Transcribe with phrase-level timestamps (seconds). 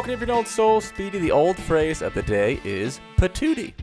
[0.00, 0.80] welcome to your old soul.
[0.80, 3.74] Speedy, the old phrase of the day is patootie.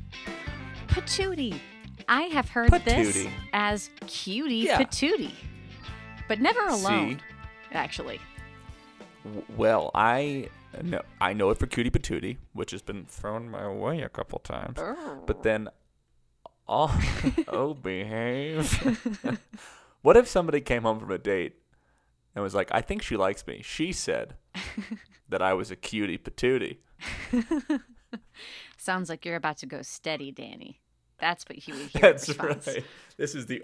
[0.87, 1.59] Patootie.
[2.09, 4.81] I have heard this as cutie Yeah.
[4.81, 5.35] patootie,
[6.27, 7.19] but never alone.
[7.19, 7.23] See?
[7.71, 8.19] Actually,
[9.55, 10.49] Well, I
[10.81, 14.39] know I know it for cutie patootie, which has been thrown my way a couple
[14.39, 14.79] times.
[15.27, 15.69] But then,
[16.67, 16.99] oh,
[17.47, 19.37] oh, behave.
[20.01, 21.57] what if somebody came home from a date
[22.37, 24.35] and was like, "I think she likes me." She said
[25.29, 26.77] that I was a cutie patootie.
[28.77, 30.81] sounds like you're about to go steady, Danny.
[31.19, 32.01] That's what you would hear.
[32.01, 32.67] That's response.
[32.67, 32.85] right.
[33.17, 33.63] This is the.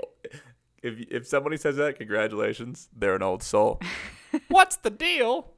[0.81, 3.79] If if somebody says that, congratulations, they're an old soul.
[4.49, 5.51] What's the deal?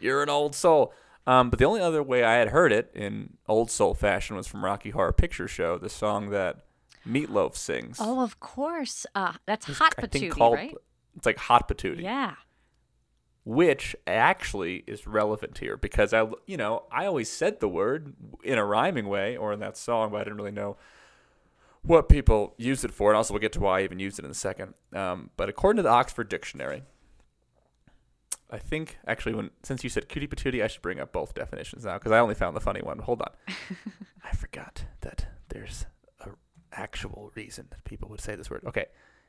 [0.00, 0.94] You're an old soul.
[1.26, 4.46] Um, but the only other way I had heard it in old soul fashion was
[4.46, 6.64] from Rocky Horror Picture Show, the song that
[7.06, 7.98] Meatloaf sings.
[8.00, 9.04] Oh, of course.
[9.12, 10.74] Uh, that's It's, hot patootie, called right?
[11.16, 12.34] it's like hot patootie, Yeah.
[13.46, 18.58] Which actually is relevant here because I, you know, I always said the word in
[18.58, 20.76] a rhyming way or in that song, but I didn't really know
[21.82, 24.24] what people use it for, and also we'll get to why I even used it
[24.24, 24.74] in a second.
[24.92, 26.82] Um, but according to the Oxford Dictionary,
[28.50, 31.84] I think actually when since you said cutie patootie, I should bring up both definitions
[31.84, 32.98] now because I only found the funny one.
[32.98, 33.30] Hold on,
[34.24, 35.86] I forgot that there's
[36.18, 36.30] a
[36.72, 38.62] actual reason that people would say this word.
[38.66, 38.86] Okay,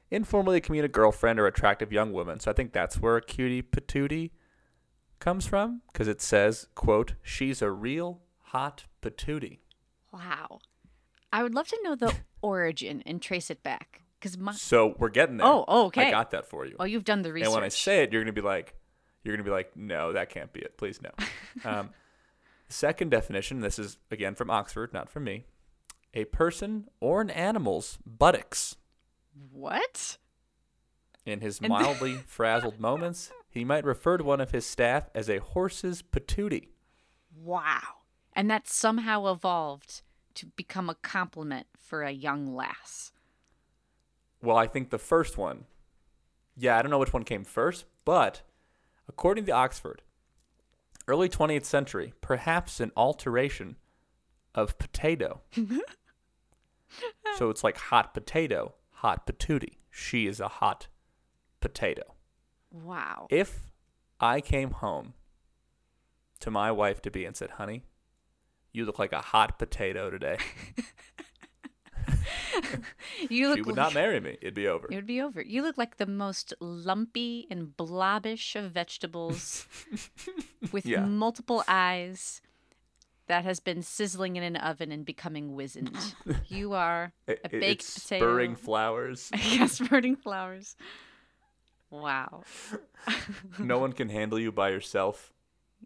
[0.10, 2.40] informally commute a girlfriend or attractive young woman.
[2.40, 4.32] So I think that's where a cutie patootie
[5.20, 9.60] comes from because it says, "quote She's a real hot patootie."
[10.12, 10.60] Wow.
[11.32, 14.02] I would love to know the origin and trace it back.
[14.20, 14.54] Because my.
[14.54, 15.48] So we're getting there.
[15.48, 16.08] Oh, oh, okay.
[16.08, 16.76] I got that for you.
[16.80, 17.48] Oh, you've done the research.
[17.48, 18.76] And when I say it, you're gonna be like,
[19.24, 20.78] you're gonna be like, no, that can't be it.
[20.78, 21.12] Please no.
[21.70, 21.90] um,
[22.70, 23.62] second definition.
[23.62, 25.46] This is again from Oxford, not from me.
[26.14, 28.76] A person or an animal's buttocks.
[29.52, 30.18] What?
[31.26, 35.40] In his mildly frazzled moments, he might refer to one of his staff as a
[35.40, 36.70] horse's patootie.
[37.36, 37.82] Wow.
[38.34, 40.02] And that somehow evolved
[40.36, 43.12] to become a compliment for a young lass.
[44.42, 45.66] Well, I think the first one.
[46.56, 48.42] Yeah, I don't know which one came first, but
[49.08, 50.02] according to Oxford,
[51.08, 53.76] early 20th century, perhaps an alteration
[54.54, 55.42] of potato.
[57.38, 59.78] so it's like hot potato, hot patootie.
[59.92, 60.88] She is a hot
[61.60, 62.16] potato.
[62.72, 63.28] Wow.
[63.30, 63.72] If
[64.20, 65.14] I came home
[66.40, 67.84] to my wife to be and said, "Honey,
[68.72, 70.38] you look like a hot potato today,"
[73.30, 74.38] You look she would not marry me.
[74.42, 74.88] It'd be over.
[74.90, 75.42] It would be over.
[75.42, 79.68] You look like the most lumpy and blobbish of vegetables
[80.72, 81.06] with Yeah.
[81.06, 82.42] multiple eyes
[83.28, 85.98] that has been sizzling in an oven and becoming wizened.
[86.48, 88.26] You are a it- baked it's potato.
[88.26, 89.30] spurring flowers.
[89.52, 90.76] yes, spurting flowers.
[91.90, 92.44] Wow.
[93.60, 95.34] no one can handle you by yourself.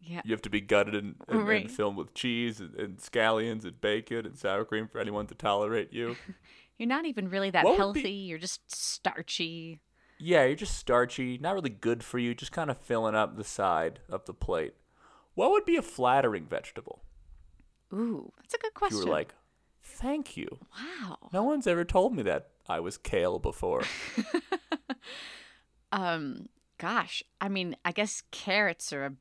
[0.02, 0.22] Yeah.
[0.24, 1.62] You have to be gutted and, and, Right.
[1.66, 5.36] and filled with cheese and, and scallions and bacon and sour cream for anyone to
[5.36, 6.16] tolerate you.
[6.78, 8.02] You're not even really that healthy.
[8.04, 9.80] be- You're just starchy.
[10.18, 13.44] yeah, you're just starchy, not really good for you, just kind of filling up the
[13.44, 14.74] side of the plate.
[15.36, 17.04] What would be a flattering vegetable?
[17.94, 19.00] Ooh, that's a good question.
[19.00, 19.34] you were like,
[19.84, 20.60] thank you.
[20.78, 21.18] wow.
[21.34, 23.84] No one's ever told me that I was kale before.
[25.92, 26.48] Um,
[26.78, 29.14] gosh, I mean, I guess carrots are a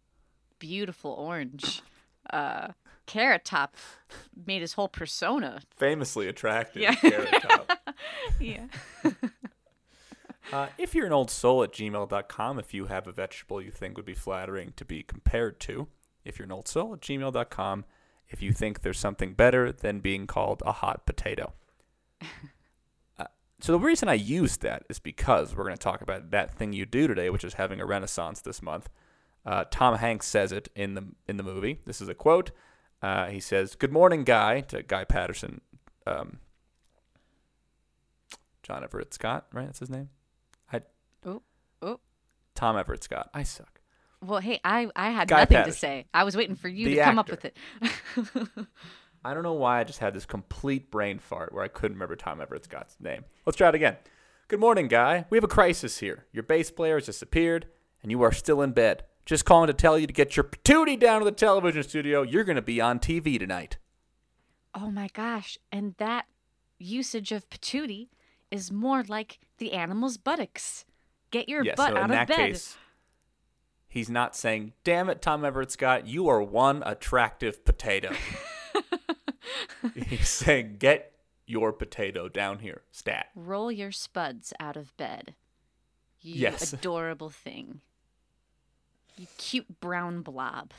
[0.59, 1.83] beautiful orange.
[2.33, 2.69] Uh,
[3.07, 3.77] Carrot Top
[4.47, 5.63] made his whole persona.
[5.77, 6.83] Famously attractive.
[6.83, 6.95] Yeah.
[6.95, 7.73] Carrot Top.
[8.41, 8.67] Yeah.
[10.53, 13.97] Uh, if you're an old soul at gmail.com, if you have a vegetable you think
[13.97, 15.87] would be flattering to be compared to,
[16.25, 17.85] if you're an old soul at gmail.com,
[18.31, 21.53] if you think there's something better than being called a hot potato.
[23.19, 23.25] uh,
[23.61, 26.73] so the reason I used that is because we're going to talk about that thing
[26.73, 28.89] you do today, which is having a renaissance this month.
[29.45, 31.81] Uh, Tom Hanks says it in the in the movie.
[31.87, 32.51] This is a quote.
[33.03, 35.63] Uh, he says, "Good morning, Guy," to Guy Patterson.
[36.07, 36.41] Um,
[38.63, 39.65] John Everett Scott, right?
[39.65, 40.11] That's his name.
[40.71, 40.83] I.
[41.25, 41.43] Oh,
[41.81, 42.01] oh.
[42.55, 43.31] Tom Everett Scott.
[43.33, 43.80] I suck.
[44.23, 45.73] Well, hey, I I had Guy nothing Patterson.
[45.75, 46.07] to say.
[46.13, 47.57] I was waiting for you The to come up with it.
[49.25, 52.17] I don't know why I just had this complete brain fart where I couldn't remember
[52.17, 53.25] Tom Everett Scott's name.
[53.45, 53.97] Let's try it again.
[54.49, 55.27] Good morning, guy.
[55.31, 56.25] We have a crisis here.
[56.33, 57.67] Your bass player has disappeared,
[58.03, 59.05] and you are still in bed.
[59.27, 62.23] Just calling to tell you to get your patootie down to the television studio.
[62.23, 63.77] You're going to be on TV tonight.
[64.75, 65.59] oh my gosh!
[65.71, 66.27] And that
[66.79, 68.09] usage of patootie
[68.51, 70.85] is more like the animal's buttocks.
[71.31, 72.37] Get your yes, butt so out of bed.
[72.37, 72.77] case,
[73.91, 78.13] he's not saying, damn it, Tom Everett Scott, you are one attractive potato.
[79.95, 81.13] he's saying, get
[81.47, 83.27] your potato down here, stat.
[83.35, 85.35] Roll your spuds out of bed.
[86.23, 86.73] You Yes.
[86.73, 87.81] adorable thing.
[89.19, 90.73] You cute brown blob.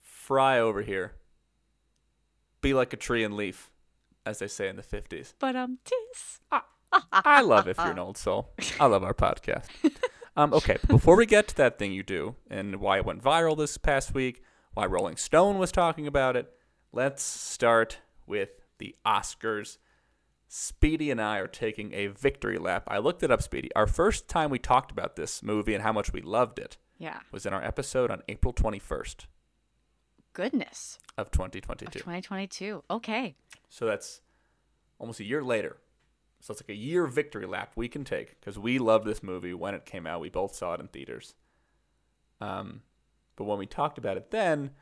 [0.00, 1.12] fry over here.
[2.60, 3.70] Be like a tree and leaf,
[4.24, 5.32] as they say in the 50s.
[5.40, 6.38] But um, tis.
[7.12, 8.50] I love if you're an old soul.
[8.78, 9.64] I love our podcast.
[10.36, 13.56] Um, okay, before we get to that thing you do and why it went viral
[13.56, 14.42] this past week,
[14.74, 16.50] why Rolling Stone was talking about it,
[16.92, 19.76] let's start with the Oscars.
[20.48, 22.84] Speedy and I are taking a victory lap.
[22.86, 23.70] I looked it up, Speedy.
[23.74, 27.20] Our first time we talked about this movie and how much we loved it Yeah.
[27.30, 29.26] was in our episode on April 21st
[30.34, 30.98] Goodness.
[31.18, 31.98] of Of 2022.
[31.98, 32.84] 2022.
[32.90, 33.34] Okay.
[33.68, 34.20] So that's
[34.98, 35.78] almost a year later.
[36.42, 39.54] So it's like a year victory lap we can take because we loved this movie
[39.54, 40.20] when it came out.
[40.20, 41.34] We both saw it in theaters.
[42.40, 42.82] Um,
[43.36, 44.72] but when we talked about it then,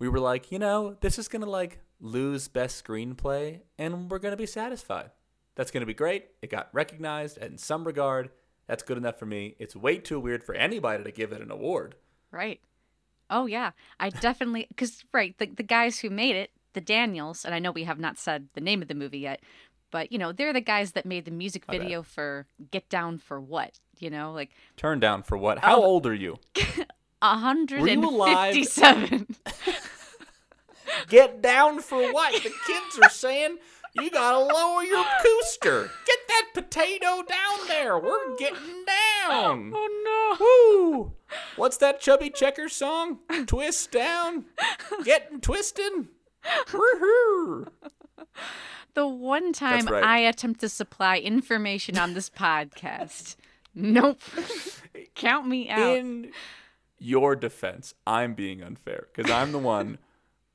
[0.00, 4.36] we were like, you know, this is gonna like lose best screenplay, and we're gonna
[4.36, 5.10] be satisfied.
[5.54, 6.26] That's gonna be great.
[6.42, 8.30] It got recognized in some regard.
[8.66, 9.54] That's good enough for me.
[9.60, 11.94] It's way too weird for anybody to give it an award.
[12.32, 12.60] Right.
[13.30, 13.70] Oh yeah.
[14.00, 17.70] I definitely because right the the guys who made it, the Daniels, and I know
[17.70, 19.40] we have not said the name of the movie yet,
[19.90, 23.40] but you know they're the guys that made the music video for "Get Down for
[23.40, 25.58] What." You know, like Turn down for what?
[25.60, 25.84] How Oh.
[25.84, 26.36] old are you?
[27.22, 29.26] a hundred and fifty-seven.
[31.08, 32.32] Get down for what?
[32.42, 33.58] The kids are saying
[33.94, 35.90] you gotta lower your cooster.
[36.06, 37.98] Get that potato down there.
[37.98, 39.72] We're getting down.
[39.74, 41.04] oh no.
[41.06, 41.12] Woo!
[41.56, 43.18] What's that chubby checker song?
[43.46, 44.44] Twist down.
[45.04, 46.08] Getting twisted.
[46.68, 47.68] Woohoo!
[48.96, 50.02] The one time right.
[50.02, 53.36] I attempt to supply information on this podcast,
[53.74, 54.18] nope.
[55.14, 55.98] Count me out.
[55.98, 56.32] In
[56.98, 59.98] your defense, I'm being unfair because I'm the one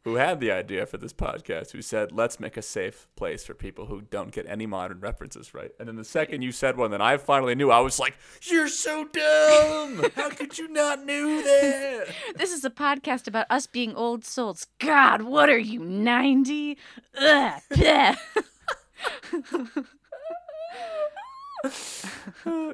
[0.03, 3.53] who had the idea for this podcast who said, let's make a safe place for
[3.53, 5.71] people who don't get any modern references right.
[5.79, 7.69] And then the second you said one, then I finally knew.
[7.69, 10.05] I was like, you're so dumb.
[10.15, 12.07] How could you not know that?
[12.35, 14.67] This is a podcast about us being old souls.
[14.79, 16.77] God, what are you, 90?
[17.19, 17.61] Ugh,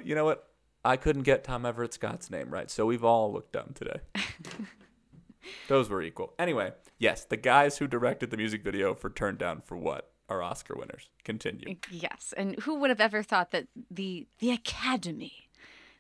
[0.04, 0.48] you know what?
[0.86, 4.00] I couldn't get Tom Everett Scott's name right, so we've all looked dumb today.
[5.68, 6.34] Those were equal.
[6.40, 10.42] Anyway, yes, the guys who directed the music video for Turn Down for What are
[10.42, 11.10] Oscar winners.
[11.24, 11.76] Continue.
[11.90, 15.50] yes, and who would have ever thought that the the Academy,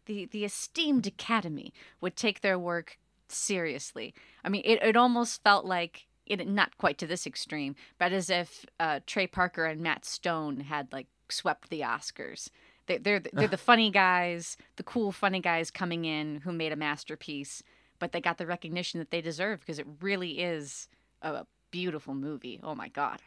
[0.05, 2.97] the the esteemed Academy, would take their work
[3.29, 4.13] seriously?
[4.43, 8.29] I mean, it, it almost felt like it not quite to this extreme, but as
[8.29, 12.49] if uh, Trey Parker and Matt Stone had like swept the Oscars.
[12.87, 16.77] They, they're they're the funny guys, the cool funny guys coming in who made a
[16.77, 17.63] masterpiece,
[17.99, 20.87] but they got the recognition that they deserve because it really is
[21.21, 22.59] a beautiful movie.
[22.63, 23.21] Oh my god!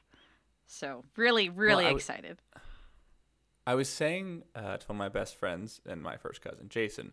[0.67, 2.39] So really, really I w- excited.
[3.67, 7.13] I was saying uh, to one of my best friends and my first cousin, Jason,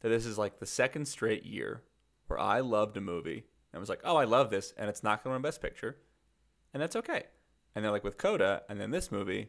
[0.00, 1.82] that this is like the second straight year
[2.26, 5.22] where I loved a movie and was like, oh, I love this, and it's not
[5.22, 5.96] going to win Best Picture,
[6.72, 7.24] and that's okay.
[7.74, 9.48] And then like with Coda, and then this movie,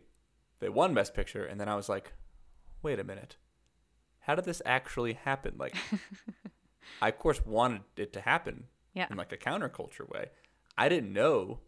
[0.59, 2.13] they won Best Picture, and then I was like,
[2.81, 3.37] wait a minute,
[4.21, 5.55] how did this actually happen?
[5.57, 5.75] Like,
[7.01, 9.07] I of course wanted it to happen Yeah.
[9.09, 10.29] in like a counterculture way.
[10.77, 11.59] I didn't know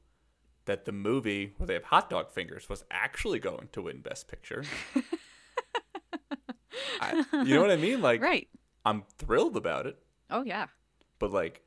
[0.65, 4.27] that the movie where they have hot dog fingers was actually going to win Best
[4.27, 4.63] Picture.
[6.99, 8.01] I, you know what I mean?
[8.09, 8.47] Like, Right.
[8.85, 9.97] I'm thrilled about it,
[10.29, 10.67] Oh yeah.
[11.19, 11.61] but like,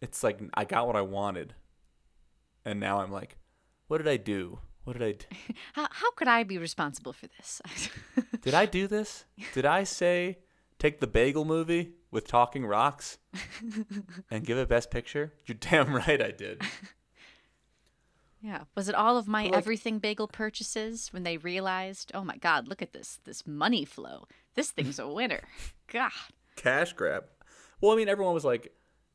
[0.00, 1.54] it's like I got what I wanted,
[2.64, 3.36] and now I'm like,
[3.88, 4.58] what did I do?
[4.84, 5.26] What did I do?
[5.74, 7.60] How how could I be responsible for this?
[8.40, 9.26] Did I do this?
[9.52, 10.38] Did I say
[10.80, 13.18] take the bagel movie with talking rocks
[14.30, 15.32] and give it Best Picture?
[15.46, 16.62] You're damn right I did.
[18.40, 18.62] yeah.
[18.74, 22.66] Was it all of my like- everything bagel purchases when they realized, oh my god,
[22.68, 24.26] look at this this money flow.
[24.54, 25.42] This thing's a winner.
[25.92, 26.10] God.
[26.56, 27.24] cash grab.
[27.80, 28.72] Well, I mean, everyone was like,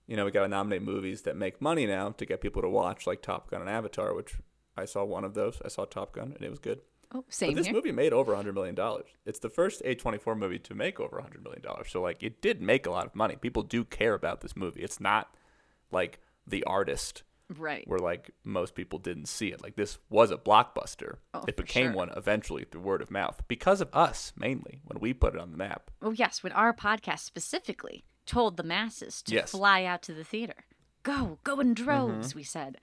[0.07, 2.69] you know, we got to nominate movies that make money now to get people to
[2.69, 4.35] watch, like Top Gun and Avatar, which
[4.77, 5.61] I saw one of those.
[5.63, 6.81] I saw Top Gun, and it was good.
[7.13, 7.73] Oh, But this here.
[7.73, 8.75] movie made over $100 million.
[9.25, 11.63] It's the first A24 movie to make over $100 million.
[11.87, 13.35] So, like, it did make a lot of money.
[13.35, 14.81] People do care about this movie.
[14.81, 15.35] It's not
[15.91, 17.23] like The Artist,
[17.57, 17.87] Right.
[17.87, 19.61] where, like, most people didn't see it.
[19.61, 21.17] Like, this was a blockbuster.
[21.33, 21.95] Oh, it became sure.
[21.95, 25.51] one eventually through word of mouth because of us, mainly, when we put it on
[25.51, 25.91] the map.
[26.01, 29.51] Oh yes, when our podcast specifically told the masses to Yes.
[29.51, 30.65] fly out to the theater.
[31.03, 32.39] Go, go in droves, mm-hmm.
[32.39, 32.79] we said.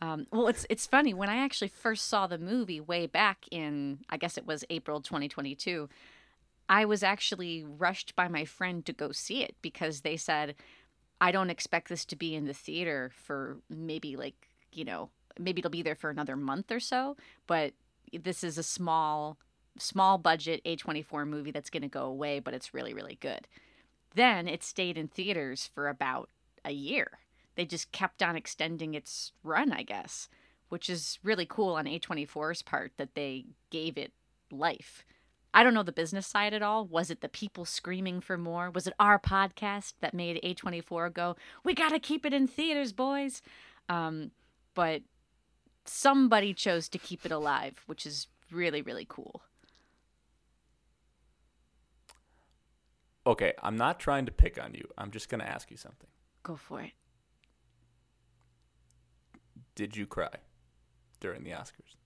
[0.00, 3.98] Um, well, it's it's funny when I actually first saw the movie way back in
[4.08, 5.88] I guess it was April 2022.
[6.68, 10.54] I was actually rushed by my friend to go see it because they said
[11.20, 15.60] I don't expect this to be in the theater for maybe like you know maybe
[15.60, 17.16] it'll be there for another month or so,
[17.46, 17.74] but
[18.12, 19.36] this is a small
[19.78, 23.46] small budget A24 movie that's going to go away, but it's really really good.
[24.14, 26.30] Then it stayed in theaters for about
[26.64, 27.18] a year.
[27.60, 30.30] They just kept on extending its run, I guess,
[30.70, 34.14] which is really cool on A24's part that they gave it
[34.50, 35.04] life.
[35.52, 36.86] I don't know the business side at all.
[36.86, 38.70] Was it the people screaming for more?
[38.70, 42.94] Was it our podcast that made A24 go, we got to keep it in theaters,
[42.94, 43.42] boys?
[43.90, 44.30] Um,
[44.72, 45.02] but
[45.84, 49.42] somebody chose to keep it alive, which is really, really cool.
[53.26, 54.88] Okay, I'm not trying to pick on you.
[54.96, 56.08] I'm just going to ask you something.
[56.42, 56.92] Go for it.
[59.80, 60.28] Did you cry
[61.20, 61.96] during the Oscars?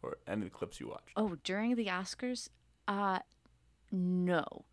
[0.00, 1.10] Or any of the clips you watched?
[1.16, 2.50] Oh, during the Oscars?
[2.86, 3.18] Uh,
[3.90, 4.64] no.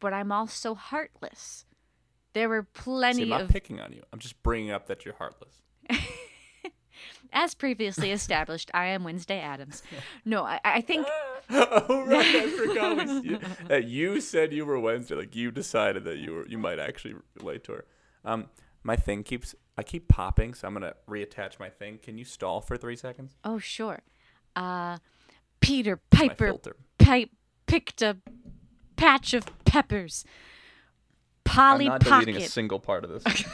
[0.00, 1.66] But I'm also heartless.
[2.32, 4.02] There were plenty See, I'm not of picking on you.
[4.14, 5.60] I'm just bringing up that you're heartless.
[7.34, 9.82] As previously established, I am Wednesday Addams.
[10.24, 11.06] No, I, I think
[11.50, 12.96] oh right, I forgot.
[12.96, 15.16] We, you, that you said you were Wednesday.
[15.16, 17.84] Like you decided that you were you might actually relate to her.
[18.24, 18.46] Um,
[18.82, 21.98] my thing keeps I keep popping, so I'm gonna reattach my thing.
[22.02, 23.36] Can you stall for three seconds?
[23.44, 24.00] Oh, sure.
[24.56, 24.98] Uh,
[25.60, 26.54] Peter Piper
[26.98, 27.30] pipe,
[27.66, 28.16] picked a
[28.96, 30.24] patch of peppers.
[31.44, 33.44] Polly I'm not deleting a single part of this.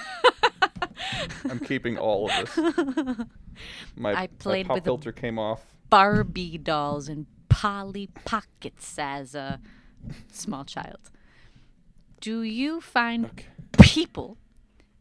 [1.51, 3.27] I'm keeping all of this.
[3.97, 5.61] My, I played my pop with a- filter came off.
[5.91, 9.61] Barbie dolls and Polly Pockets as a
[10.33, 11.11] small child.
[12.21, 13.45] Do you find Okay.
[13.81, 14.39] people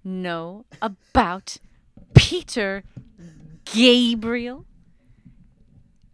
[0.04, 1.58] know about
[2.16, 2.84] Peter
[3.66, 4.66] Gabriel?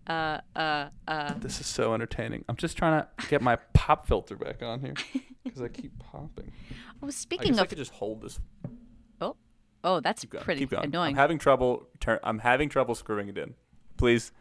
[0.07, 1.33] Uh, uh, uh.
[1.39, 2.43] This is so entertaining.
[2.49, 4.95] I'm just trying to get my pop filter back on here
[5.43, 6.51] because I keep popping.
[7.01, 8.41] Oh, I speaking of, I could just hold this.
[9.21, 9.37] oh,
[9.85, 10.43] oh, that's Keep going.
[10.43, 10.83] pretty keep going.
[10.83, 11.13] annoying.
[11.13, 11.87] I'm having trouble.
[12.01, 12.19] Turn.
[12.25, 13.53] I'm having trouble screwing it in.
[13.95, 14.33] Please,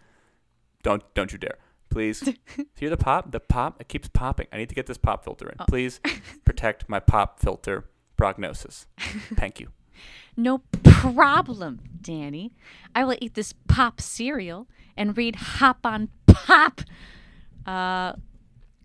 [0.83, 1.59] don't don't you dare.
[1.89, 2.29] Please,
[2.77, 3.31] hear the pop.
[3.31, 3.81] The pop.
[3.81, 4.49] It keeps popping.
[4.53, 5.55] I need to get this pop filter in.
[5.61, 5.67] Oh.
[5.69, 6.01] Please
[6.45, 7.85] protect my pop filter
[8.19, 8.87] prognosis.
[9.35, 9.69] Thank you.
[10.37, 12.53] No problem, Danny.
[12.95, 16.83] I will eat this pop cereal and read Hop on Pop.
[17.67, 18.13] Uh,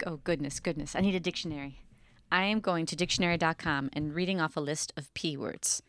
[0.07, 0.95] oh, goodness, goodness.
[0.95, 1.77] I need a dictionary.
[2.31, 5.83] I am going to dictionary.com and reading off a list of P words.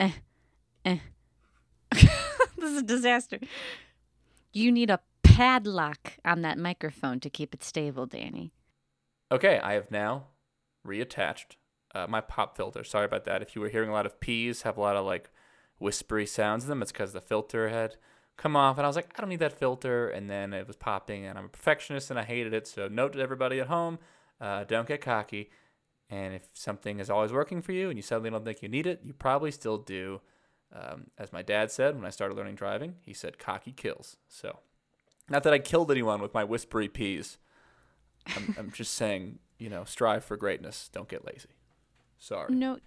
[0.00, 0.10] Eh,
[0.84, 0.98] eh.
[1.92, 2.08] this
[2.58, 3.38] is a disaster.
[4.52, 8.50] You need a padlock on that microphone to keep it stable, Danny.
[9.30, 10.24] Okay, I have now
[10.84, 11.54] reattached
[11.96, 12.84] uh, my pop filter.
[12.84, 13.42] Sorry about that.
[13.42, 15.30] If you were hearing a lot of P's, have a lot of like
[15.78, 17.96] whispery sounds in them, it's because the filter had
[18.36, 18.76] come off.
[18.76, 20.08] And I was like, I don't need that filter.
[20.08, 22.66] And then it was popping, and I'm a perfectionist and I hated it.
[22.66, 23.98] So, note to everybody at home
[24.40, 25.50] uh, don't get cocky.
[26.08, 28.86] And if something is always working for you and you suddenly don't think you need
[28.86, 30.20] it, you probably still do.
[30.72, 34.16] Um, as my dad said when I started learning driving, he said, cocky kills.
[34.28, 34.58] So,
[35.28, 37.38] not that I killed anyone with my whispery P's.
[38.26, 40.90] I'm, I'm just saying, you know, strive for greatness.
[40.92, 41.48] Don't get lazy.
[42.18, 42.52] Sorry.
[42.54, 42.78] No,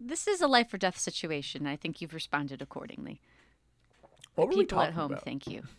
[0.00, 1.66] this is a life or death situation.
[1.66, 3.20] I think you've responded accordingly.
[4.34, 5.24] What were we People at talking home, about?
[5.24, 5.62] thank you.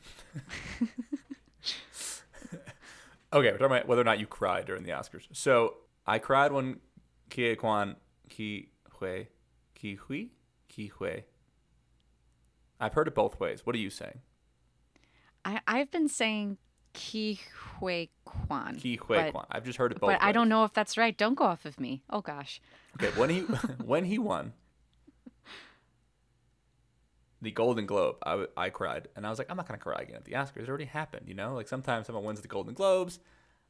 [3.33, 5.25] Okay, we're talking about whether or not you cried during the Oscars.
[5.31, 6.81] So I cried when
[7.29, 7.95] Kie Kwan
[8.29, 9.27] Ki Hui
[9.73, 10.25] Ki Hui
[10.67, 11.21] Ki Hui.
[12.77, 13.65] I've heard it both ways.
[13.65, 14.19] What are you saying?
[15.45, 16.57] I, I've been saying
[16.93, 17.39] Ki
[17.79, 18.75] Hui Kwan.
[18.75, 19.45] Ki Hui but, Kwan.
[19.51, 20.09] I've just heard it both.
[20.11, 21.17] But I don't know if that's right.
[21.17, 22.03] Don't go off of me.
[22.09, 22.61] Oh gosh.
[23.01, 23.39] Okay, when he
[23.83, 24.53] when he won
[27.41, 30.17] the Golden Globe, I, I cried, and I was like, I'm not gonna cry again
[30.17, 30.63] at the Oscars.
[30.63, 31.55] It already happened, you know.
[31.55, 33.17] Like sometimes someone wins the Golden Globes,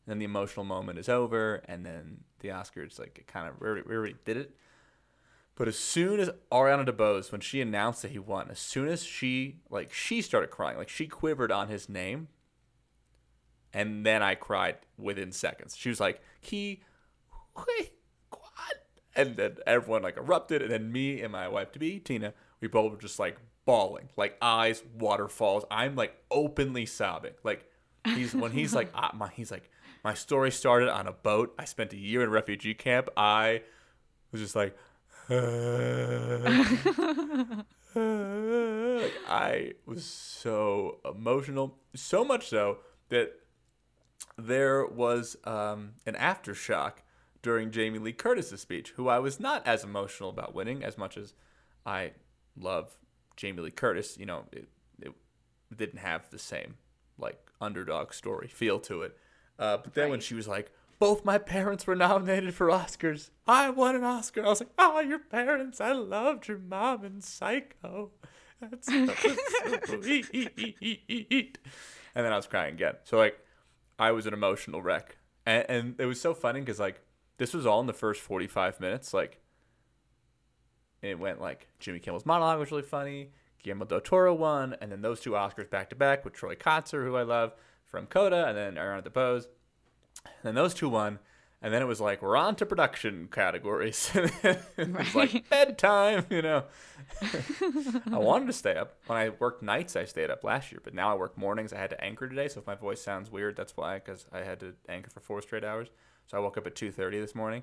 [0.05, 3.59] and then the emotional moment is over, and then the Oscars like it kind of
[3.59, 4.55] we already, we already did it.
[5.55, 9.03] But as soon as Ariana DeBose, when she announced that he won, as soon as
[9.03, 12.27] she like she started crying, like she quivered on his name,
[13.73, 15.75] and then I cried within seconds.
[15.77, 16.81] She was like, "He,
[17.55, 17.93] wait,
[18.29, 18.85] what?"
[19.15, 22.67] And then everyone like erupted, and then me and my wife to be Tina, we
[22.67, 25.65] both were just like bawling, like eyes waterfalls.
[25.71, 27.33] I'm like openly sobbing.
[27.43, 27.65] Like
[28.05, 29.69] he's when he's like, ah, my, he's like,
[30.03, 31.53] my story started on a boat.
[31.57, 33.09] I spent a year in a refugee camp.
[33.15, 33.63] I
[34.31, 34.75] was just like.
[37.93, 42.77] Like, I was so emotional, so much so
[43.09, 43.33] that
[44.47, 46.93] there was um, an aftershock
[47.41, 51.17] during Jamie Lee Curtis's speech, who I was not as emotional about winning as much
[51.17, 51.33] as
[51.85, 52.11] I
[52.59, 52.97] love
[53.35, 54.17] Jamie Lee Curtis.
[54.17, 54.67] You know, it,
[55.01, 55.13] it
[55.75, 56.75] didn't have the same
[57.17, 59.17] like underdog story feel to it.
[59.57, 63.31] Uh, but then when she was like, both my parents were nominated for Oscars.
[63.47, 64.45] I won an Oscar.
[64.45, 65.81] I was like, oh, your parents.
[65.81, 68.11] I loved your mom in Psycho.
[68.59, 69.07] That's so
[70.01, 71.57] sweet.
[72.13, 72.93] And then I was crying again.
[73.03, 73.39] So, like,
[74.01, 75.17] I was an emotional wreck.
[75.45, 77.01] And, and it was so funny because, like,
[77.37, 79.13] this was all in the first 45 minutes.
[79.13, 79.39] Like,
[81.03, 83.29] it went like Jimmy Kimmel's monologue was really funny.
[83.61, 87.05] Guillermo del Toro won, and then those two Oscars back to back with Troy Kotsur,
[87.05, 87.53] who I love
[87.85, 89.47] from Coda, and then the Pose.
[90.25, 91.19] And then those two won,
[91.61, 94.09] and then it was like we're on to production categories.
[94.15, 96.63] it was like bedtime, you know.
[98.11, 98.97] I wanted to stay up.
[99.05, 101.71] When I worked nights, I stayed up last year, but now I work mornings.
[101.71, 104.39] I had to anchor today, so if my voice sounds weird, that's why, because I
[104.39, 105.89] had to anchor for four straight hours.
[106.27, 107.61] So I woke up at 2:30 this morning,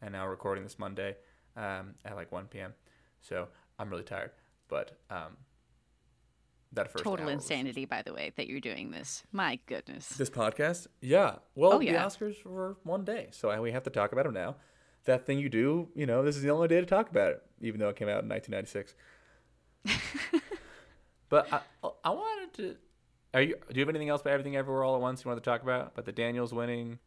[0.00, 1.16] and now recording this Monday
[1.56, 2.72] um, at like 1 p.m.
[3.20, 3.48] So
[3.78, 4.30] I'm really tired,
[4.68, 5.36] but um,
[6.74, 9.22] that first Total hour was- insanity, by the way, that you're doing this.
[9.32, 10.08] My goodness.
[10.10, 11.36] This podcast, yeah.
[11.54, 11.88] Well, Oh, the.
[11.88, 14.56] Oscars were one day, so we have to talk about them now.
[15.04, 17.42] That thing you do, you know, this is the only day to talk about it,
[17.60, 18.94] even though it came out in 1996.
[21.28, 21.60] but I,
[22.04, 22.76] I wanted to.
[23.34, 23.56] Are you?
[23.68, 25.62] Do you have anything else about everything everywhere all at once you want to talk
[25.62, 25.92] about?
[25.92, 26.98] About the Daniels winning?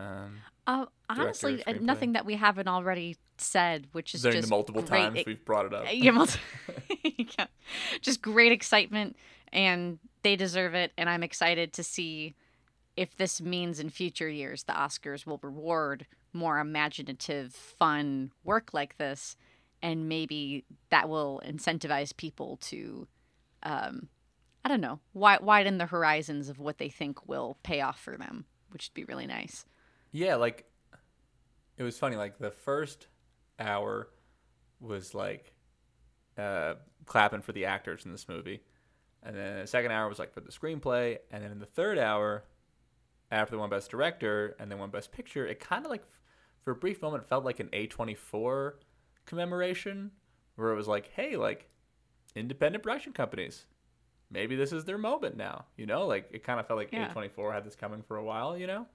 [0.00, 4.54] Um, Uh, honestly, uh, nothing that we haven't already said, which is during just the
[4.54, 5.86] multiple great times we've brought it up.
[5.90, 6.38] yeah, multi-
[7.38, 7.46] yeah.
[8.00, 9.16] just great excitement,
[9.52, 10.92] and they deserve it.
[10.96, 12.34] And I'm excited to see
[12.96, 18.98] if this means in future years the Oscars will reward more imaginative, fun work like
[18.98, 19.36] this,
[19.82, 23.08] and maybe that will incentivize people to,
[23.62, 24.08] um,
[24.64, 28.44] I don't know, widen the horizons of what they think will pay off for them,
[28.70, 29.64] which would be really nice.
[30.12, 30.64] Yeah, like
[31.76, 32.16] it was funny.
[32.16, 33.06] Like the first
[33.58, 34.08] hour
[34.80, 35.52] was like
[36.38, 36.74] uh,
[37.06, 38.62] clapping for the actors in this movie,
[39.22, 41.98] and then the second hour was like for the screenplay, and then in the third
[41.98, 42.44] hour,
[43.30, 46.02] after the one Best Director and then one Best Picture, it kind of like
[46.64, 48.80] for a brief moment felt like an A twenty four
[49.26, 50.10] commemoration,
[50.56, 51.68] where it was like, hey, like
[52.34, 53.66] independent production companies.
[54.32, 56.06] Maybe this is their moment now, you know.
[56.06, 57.10] Like it kind of felt like Yeah.
[57.10, 58.86] A twenty four had this coming for a while, you know.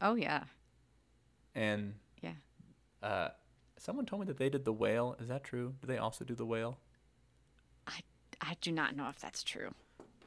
[0.00, 0.44] Oh yeah,
[1.54, 2.32] And yeah.
[3.02, 3.28] uh,
[3.76, 5.16] someone told me that they did the whale.
[5.20, 5.74] Is that true?
[5.80, 6.78] Do they also do the whale?
[7.86, 8.00] I
[8.40, 9.74] I do not know if that's true.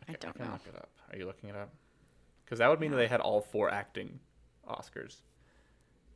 [0.07, 0.51] I don't can know.
[0.53, 0.89] look it up.
[1.11, 1.69] Are you looking it up?
[2.45, 4.19] Because that would mean that they had all four acting
[4.69, 5.21] Oscars.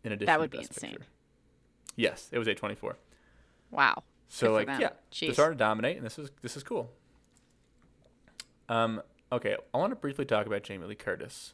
[0.03, 0.91] In addition, that would be insane.
[0.91, 1.05] Picture.
[1.95, 2.97] Yes, it was A twenty four.
[3.71, 4.03] Wow.
[4.27, 4.89] So like yeah,
[5.19, 5.33] they Jeez.
[5.33, 6.91] started to dominate, and this is this is cool.
[8.69, 9.01] Um.
[9.31, 11.53] Okay, I want to briefly talk about Jamie Lee Curtis.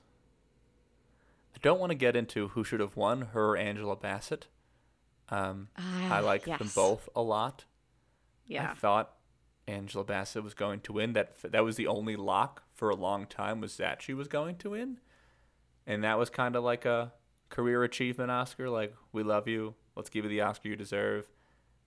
[1.55, 4.47] I don't want to get into who should have won, her or Angela Bassett.
[5.29, 7.65] Um, I Ah, like them both a lot.
[8.45, 8.71] Yeah.
[8.71, 9.13] I thought
[9.67, 11.13] Angela Bassett was going to win.
[11.13, 14.57] That that was the only lock for a long time was that she was going
[14.57, 14.99] to win,
[15.87, 17.13] and that was kind of like a
[17.49, 18.69] career achievement Oscar.
[18.69, 21.29] Like we love you, let's give you the Oscar you deserve.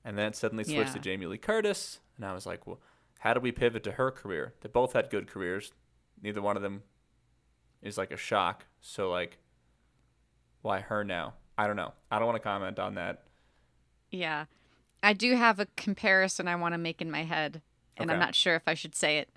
[0.04, 2.80] And then it suddenly switched to Jamie Lee Curtis, and I was like, well,
[3.18, 4.54] how do we pivot to her career?
[4.60, 5.72] They both had good careers.
[6.22, 6.84] Neither one of them
[7.82, 8.66] is like a shock.
[8.80, 9.38] So like,
[10.66, 11.34] why her now?
[11.56, 11.92] I don't know.
[12.10, 13.22] I don't want to comment on that.
[14.10, 14.44] Yeah.
[15.02, 17.62] I do have a comparison I want to make in my head,
[17.96, 19.28] and I'm not sure if I should say it.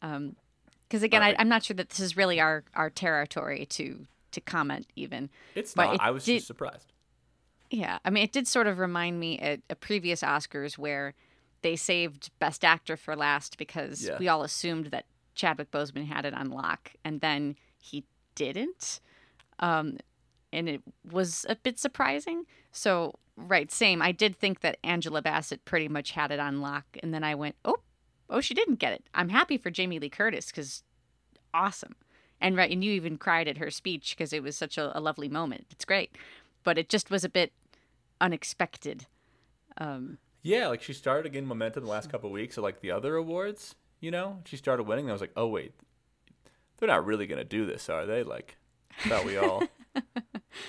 [0.00, 4.40] Because again, I, I'm not sure that this is really our, our territory to to
[4.40, 5.30] comment even.
[5.54, 5.94] It's But not.
[5.94, 6.92] it I was did- just surprised.
[7.70, 11.14] Yeah, I mean, it did sort of remind me at a previous Oscars where
[11.62, 14.18] they saved Best Actor for last because Yeah.
[14.18, 19.00] we all assumed that Chadwick Boseman had it on lock, and then he didn't,
[19.60, 19.98] um,
[20.54, 22.44] and it was a bit surprising.
[22.72, 24.00] So, right, same.
[24.00, 27.34] I did think that Angela Bassett pretty much had it on lock, and then I
[27.34, 27.78] went, oh,
[28.30, 29.04] oh, she didn't get it.
[29.14, 30.82] I'm happy for Jamie Lee Curtis because
[31.52, 31.96] awesome.
[32.40, 35.00] And right, and you even cried at her speech because it was such a, a
[35.00, 35.66] lovely moment.
[35.70, 36.16] It's great,
[36.62, 37.52] but it just was a bit
[38.20, 39.06] unexpected.
[39.78, 42.80] Um, Yeah, like she started to gain momentum the last couple of weeks of like
[42.80, 43.74] the other awards.
[44.00, 45.06] You know, she started winning.
[45.06, 45.72] And I was like, oh wait,
[46.76, 48.22] they're not really gonna do this, are they?
[48.22, 48.56] Like,
[49.04, 49.62] I thought we all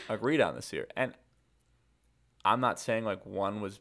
[0.10, 0.88] agreed on this here.
[0.96, 1.14] And
[2.44, 3.80] I'm not saying like one was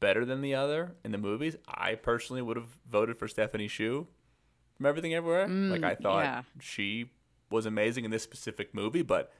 [0.00, 1.56] better than the other in the movies.
[1.66, 4.06] I personally would have voted for Stephanie Hsu
[4.76, 5.46] from Everything Everywhere.
[5.46, 6.42] Mm, like I thought yeah.
[6.60, 7.10] she
[7.50, 9.32] was amazing in this specific movie, but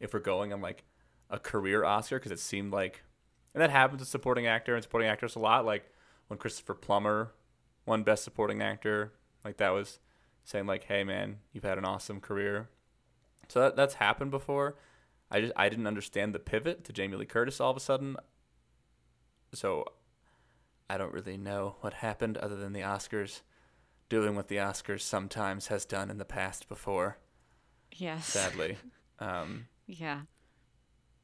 [0.00, 0.84] if we're going on like
[1.30, 3.02] a career Oscar, because it seemed like,
[3.54, 5.64] and that happens with supporting actor and supporting actress a lot.
[5.64, 5.90] Like
[6.28, 7.32] when Christopher Plummer
[7.86, 9.12] won Best Supporting Actor,
[9.44, 9.98] like that was
[10.44, 12.68] saying like, "Hey man, you've had an awesome career."
[13.48, 14.76] So that that's happened before.
[15.30, 18.16] I just I didn't understand the pivot to Jamie Lee Curtis all of a sudden.
[19.52, 19.84] So
[20.88, 23.42] I don't really know what happened other than the Oscars
[24.08, 27.18] doing what the Oscars sometimes has done in the past before,
[27.92, 28.26] yes.
[28.26, 28.76] sadly.
[29.18, 30.22] um, Yeah.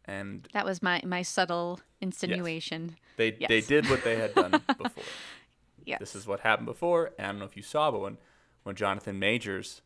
[0.04, 2.96] and That was my, my subtle insinuation.
[3.16, 3.66] they they Yes.
[3.68, 5.04] did what they had done before.
[5.84, 6.00] Yes.
[6.00, 7.12] This is what happened before.
[7.18, 8.18] And I don't know if you saw, but when
[8.64, 9.82] when Jonathan Majors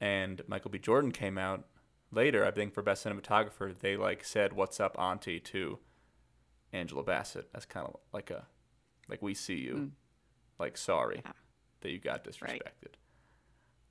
[0.00, 0.78] and Michael B.
[0.78, 1.64] Jordan came out
[2.12, 5.78] later, I think for best cinematographer, they like said "What's up, Auntie" to
[6.72, 8.46] Angela Bassett as kind of like a
[9.08, 9.90] like we see you, Mm.
[10.58, 11.32] like sorry Yeah.
[11.80, 12.52] that you got disrespected.
[12.62, 12.96] Right.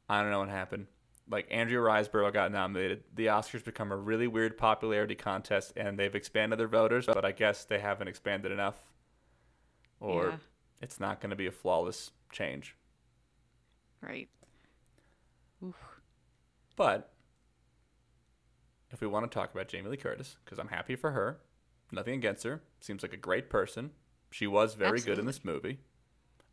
[0.09, 0.87] I don't know what happened.
[1.29, 3.03] Like Andrea Riseborough got nominated.
[3.13, 7.31] The Oscars become a really weird popularity contest, and they've expanded their voters, but I
[7.31, 8.91] guess they haven't expanded enough,
[9.99, 10.37] or Yeah.
[10.81, 12.75] it's not going to be a flawless change.
[14.01, 14.29] Right.
[15.63, 15.75] Oof.
[16.75, 17.13] But
[18.91, 21.39] if we want to talk about Jamie Lee Curtis, because I'm happy for her,
[21.91, 23.91] nothing against her, seems like a great person.
[24.31, 25.79] She was very good in this movie.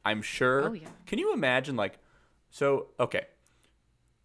[0.04, 0.68] I'm sure.
[0.70, 0.88] Oh, yeah.
[1.06, 1.98] Can you imagine, like,
[2.50, 3.26] so, okay.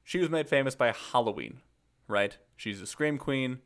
[0.03, 1.59] She was made famous by Halloween,
[2.07, 2.37] right?
[2.57, 3.59] She's a Scream Queen,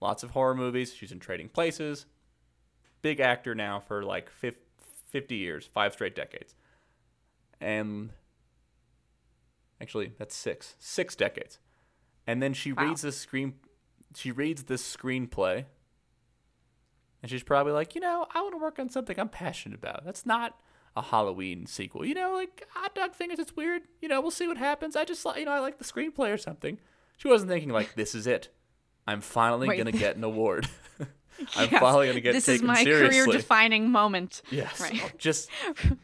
[0.00, 0.94] lots of horror movies.
[0.94, 2.06] She's in Trading Places.
[3.02, 6.54] Big actor now for like 50 years, five straight decades.
[7.60, 8.10] And
[9.80, 11.58] actually, that's six, six decades.
[12.26, 12.84] And then she Wow.
[12.88, 13.54] reads this screen,
[14.14, 15.64] she reads this screenplay,
[17.22, 20.04] and she's probably like, you know, I want to work on something I'm passionate about.
[20.04, 20.58] That's not
[20.96, 22.04] a Halloween sequel.
[22.04, 23.38] You know, like hot dog fingers.
[23.38, 23.82] It's weird.
[24.00, 24.94] You know, we'll see what happens.
[24.96, 26.78] I just, you know, I like the screenplay or something.
[27.16, 28.48] She wasn't thinking like, this is it.
[29.06, 29.78] I'm finally Right.
[29.78, 30.68] gonna get an award.
[31.56, 31.80] I'm Yes.
[31.80, 34.40] finally gonna get This taken is my career-defining moment.
[34.50, 34.80] Yes.
[34.80, 35.00] Right.
[35.02, 35.50] Oh, just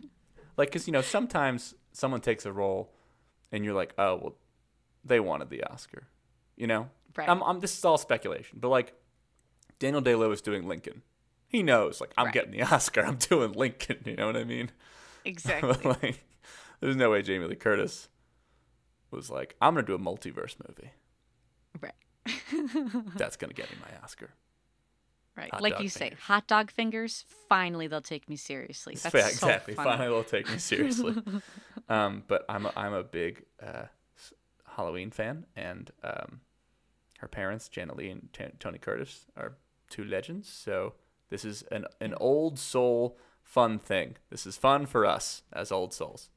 [0.56, 2.92] like, because, you know, sometimes someone takes a role
[3.52, 4.36] and you're like, oh, well,
[5.04, 6.08] they wanted the Oscar.
[6.60, 6.90] You know?
[7.16, 7.28] Right.
[7.28, 8.58] I'm, I'm, this is all speculation.
[8.60, 8.92] But, like,
[9.78, 11.02] Daniel Day Lewis doing Lincoln.
[11.48, 12.34] He knows, like, I'm Right.
[12.34, 13.00] getting the Oscar.
[13.04, 13.98] I'm doing Lincoln.
[14.04, 14.70] You know what I mean?
[15.24, 15.74] Exactly.
[16.02, 16.22] like,
[16.80, 18.08] there's no way Jamie Lee Curtis
[19.10, 20.90] was like, I'm going to do a multiverse movie.
[21.80, 21.94] right.
[23.16, 24.30] That's going to get me my Oscar.
[25.36, 25.50] Right.
[25.50, 27.24] Hot like you say, hot dog fingers.
[27.48, 28.94] Finally, they'll take me seriously.
[28.96, 29.74] That's Yeah, so exactly.
[29.74, 29.88] funny.
[29.90, 31.14] Finally, they'll take me seriously.
[31.88, 33.84] um, but I'm a, I'm a big uh,
[34.76, 36.40] Halloween fan, and um,
[37.20, 39.56] her parents, Janet Leigh and T- Tony Curtis, are
[39.88, 40.48] two legends.
[40.48, 40.94] So
[41.28, 44.16] this is an an old soul fun thing.
[44.30, 46.30] This is fun for us as old souls.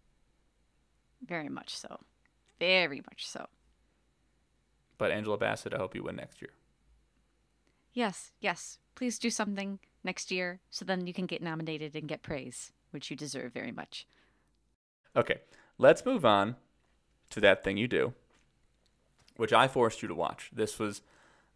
[1.26, 2.02] Very much so.
[2.60, 3.48] Very much so.
[4.98, 6.52] But Angela Bassett, I hope you win next year.
[7.94, 8.80] Yes, yes.
[8.96, 13.10] Please do something next year so then you can get nominated and get praise, which
[13.10, 14.06] you deserve very much.
[15.16, 15.42] Okay,
[15.78, 16.56] let's move on
[17.30, 18.14] to that thing you do,
[19.38, 20.50] which I forced you to watch.
[20.54, 21.02] This was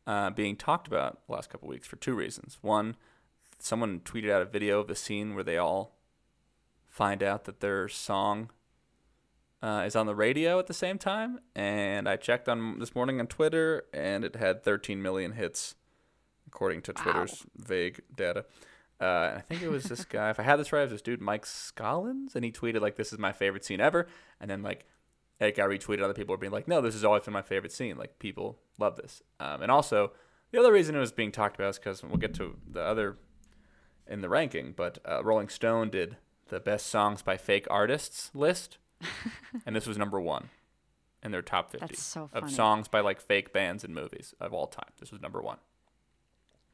[0.06, 2.58] uh, being talked about the last couple weeks for two reasons.
[2.62, 2.96] One,
[3.60, 5.96] someone tweeted out a video of the scene where they all
[6.88, 8.50] find out that their song
[9.62, 13.20] uh, is on the radio at the same time, and I checked on this morning
[13.20, 15.76] on Twitter, and it had 13 million hits,
[16.48, 17.02] according to Wow.
[17.04, 18.46] Twitter's vague data.
[19.00, 20.30] Uh, and I think it was this guy.
[20.30, 22.96] If I had this right, it was this dude Mike Scollins, and he tweeted like,
[22.96, 24.08] "This is my favorite scene ever,"
[24.40, 24.86] and then like
[25.39, 26.02] it got retweeted.
[26.04, 27.97] Other people were being like, "No, this has always been my favorite scene.
[27.97, 30.12] Like people love this." Um, and also,
[30.52, 33.17] the other reason it was being talked about is because we'll get to the other
[34.08, 38.78] in the ranking, but uh, Rolling Stone did the best songs by fake artists list,
[39.65, 40.50] and this was number one
[41.23, 44.67] in their top fifty so of songs by like fake bands and movies of all
[44.67, 44.91] time.
[45.00, 45.58] This was number one.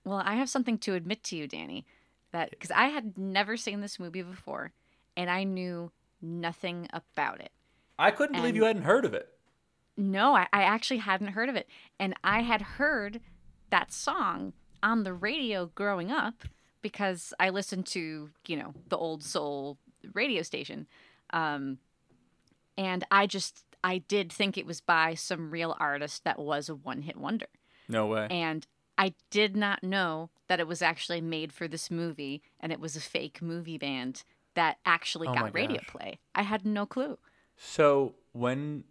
[0.05, 1.85] Well, I have something to admit to you, Danny,
[2.31, 4.73] that because I had never seen this movie before
[5.15, 7.51] and I knew nothing about it.
[7.99, 9.29] I couldn't believe And- you hadn't heard of it.
[9.95, 11.67] No, I, I actually hadn't heard of it.
[11.99, 13.21] And I had heard
[13.69, 16.43] that song on the radio growing up
[16.81, 19.77] because I listened to, you know, the old soul
[20.13, 20.87] radio station.
[21.31, 21.77] Um,
[22.77, 26.75] and I just, I did think it was by some real artist that was a
[26.75, 27.45] one hit wonder.
[27.87, 28.27] No way.
[28.31, 28.65] And
[28.97, 32.95] I did not know that it was actually made for this movie and it was
[32.95, 34.23] a fake movie band
[34.55, 36.19] that actually Oh got radio play.
[36.33, 37.17] I had no clue.
[37.55, 38.83] So when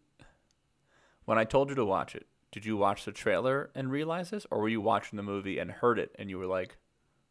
[1.24, 4.46] when I told you to watch it, did you watch the trailer and realize this,
[4.50, 6.78] or were you watching the movie and heard it and you were like,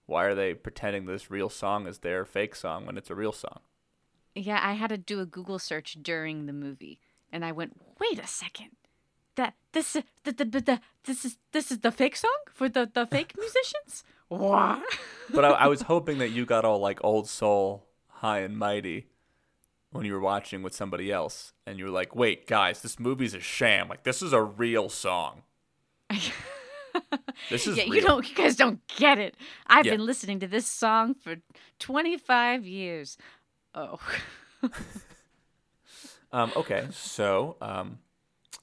[0.05, 3.31] "Why are they pretending this real song is their fake song when it's a real
[3.31, 3.59] song?"
[4.33, 6.99] Yeah, I had to do a Google search during the movie,
[7.31, 8.71] and I went, "Wait a second,
[9.35, 12.69] that this is the, the, the, the this is this is the fake song for
[12.69, 14.03] the the fake musicians?
[14.27, 14.83] What?"
[15.33, 19.07] But I, I was hoping that you got all like old soul, high and mighty
[19.91, 23.33] when you were watching with somebody else, and you were like, "Wait, guys, this movie's
[23.33, 23.87] a sham.
[23.89, 25.43] Like this is a real song.
[27.49, 29.35] This is yeah, real." you don't, you guys don't get it.
[29.65, 29.93] I've Yeah.
[29.93, 31.37] been listening to this song for
[31.79, 33.17] twenty five years.
[33.73, 33.99] Oh,
[36.33, 37.99] Um, okay, so um,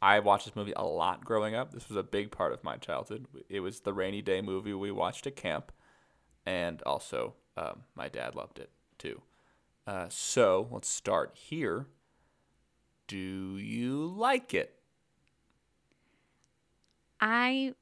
[0.01, 1.73] I watched this movie a lot growing up.
[1.73, 3.27] This was a big part of my childhood.
[3.51, 5.71] It was the rainy day movie we watched at camp,
[6.47, 9.21] and also um, my dad loved it too.
[9.89, 11.87] Uh, so let's start here.
[13.07, 14.75] Do you like it?
[17.23, 17.73] I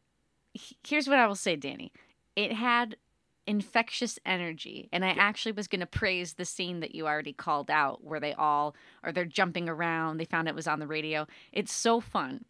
[0.84, 1.90] here's what I will say, Danny.
[2.36, 2.96] It had
[3.44, 4.88] infectious energy.
[4.92, 8.20] And I actually was going to praise the scene that you already called out where
[8.20, 10.18] they all or they're jumping around.
[10.18, 11.26] They found it was on the radio.
[11.50, 12.44] It's so fun.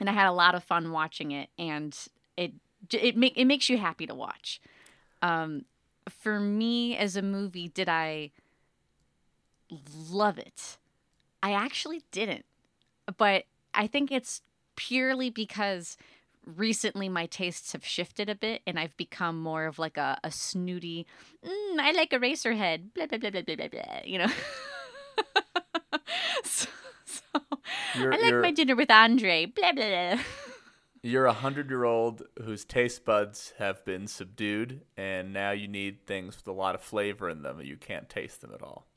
[0.00, 1.94] And I had a lot of fun watching it and
[2.38, 2.54] it
[2.90, 4.62] it make it makes you happy to watch.
[5.20, 5.66] Um
[6.08, 8.30] for me as a movie, did I
[10.10, 10.78] love it?
[11.42, 12.44] I actually didn't.
[13.16, 14.42] But I think it's
[14.76, 15.96] purely because
[16.56, 20.30] recently my tastes have shifted a bit and I've become more of like a, a
[20.30, 21.06] snooty,
[21.44, 24.26] mm, I like Eraserhead, blah, blah, blah, blah, blah, blah, blah, you know?
[26.44, 26.68] so,
[27.04, 27.22] so
[27.94, 30.22] You're, I like you're, my dinner with Andre, blah, blah, blah.
[31.02, 36.06] you're a hundred year old whose taste buds have been subdued, and now you need
[36.06, 38.87] things with a lot of flavor in them, and you can't taste them at all.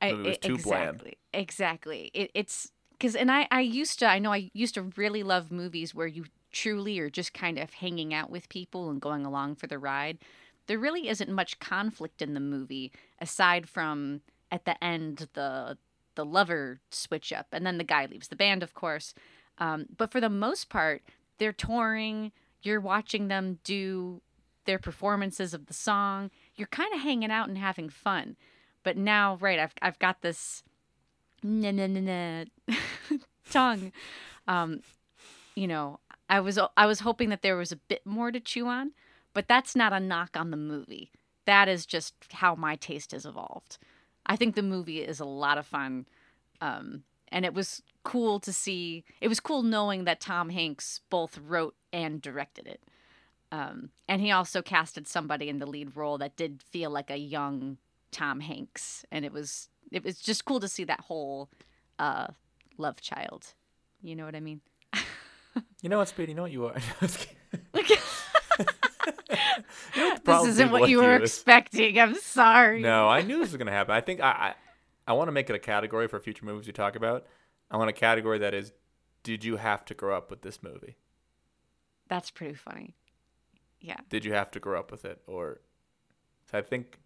[0.00, 0.90] I, Movie was too bland.
[0.90, 2.10] exactly, Exactly.
[2.14, 5.50] It, it's because, and I, I used to, I know I used to really love
[5.50, 9.56] movies where you truly are just kind of hanging out with people and going along
[9.56, 10.18] for the ride.
[10.66, 15.78] There really isn't much conflict in the movie aside from at the end the
[16.16, 19.14] the lover switch up and then the guy leaves the band, of course.
[19.58, 21.02] Um, but for the most part,
[21.38, 22.32] they're touring.
[22.62, 24.20] You're watching them do
[24.64, 26.30] their performances of the song.
[26.54, 28.36] You're kind of hanging out and having fun.
[28.82, 30.62] But now, right, I've I've got this
[31.42, 32.44] na na na na
[33.50, 33.92] tongue.
[34.46, 34.80] Um,
[35.54, 38.66] you know, I was I was hoping that there was a bit more to chew
[38.66, 38.92] on,
[39.34, 41.10] but that's not a knock on the movie.
[41.46, 43.78] That is just how my taste has evolved.
[44.26, 46.06] I think the movie is a lot of fun,
[46.60, 49.04] um, and it was cool to see.
[49.20, 52.82] It was cool knowing that Tom Hanks both wrote and directed it.
[53.52, 57.16] Um, and he also casted somebody in the lead role that did feel like a
[57.16, 57.78] young
[58.10, 61.50] Tom Hanks, and it was it was just cool to see that whole
[61.98, 62.28] uh,
[62.78, 63.54] love child.
[64.02, 64.60] You know what I mean?
[65.82, 66.32] You know what, Speedy?
[66.32, 66.76] You know what you are.
[69.94, 71.30] You know this isn't what you were is?
[71.30, 71.98] expecting.
[71.98, 72.82] I'm sorry.
[72.82, 73.94] No, I knew this was gonna happen.
[73.94, 74.54] I think I
[75.06, 77.26] I, I want to make it a category for future movies we talk about.
[77.70, 78.72] I want a category that is,
[79.22, 80.96] did you have to grow up with this movie?
[82.08, 82.96] That's pretty funny.
[83.80, 83.96] Yeah.
[84.08, 85.60] Did you have to grow up with it, or?
[86.50, 86.98] So I think,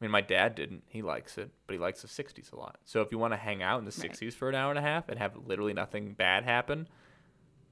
[0.00, 0.84] I mean, my dad didn't.
[0.88, 2.78] He likes it, but he likes the '60s a lot.
[2.84, 4.10] So if you want to hang out in the Right.
[4.12, 6.88] '60s for an hour and a half and have literally nothing bad happen,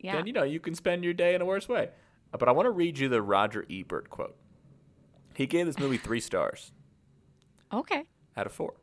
[0.00, 0.16] Yeah.
[0.16, 1.90] then you know you can spend your day in a worse way.
[2.32, 4.36] Uh, But I want to read you the Roger Ebert quote.
[5.34, 6.72] He gave this movie three stars.
[7.72, 8.04] Okay.
[8.36, 8.74] out of four.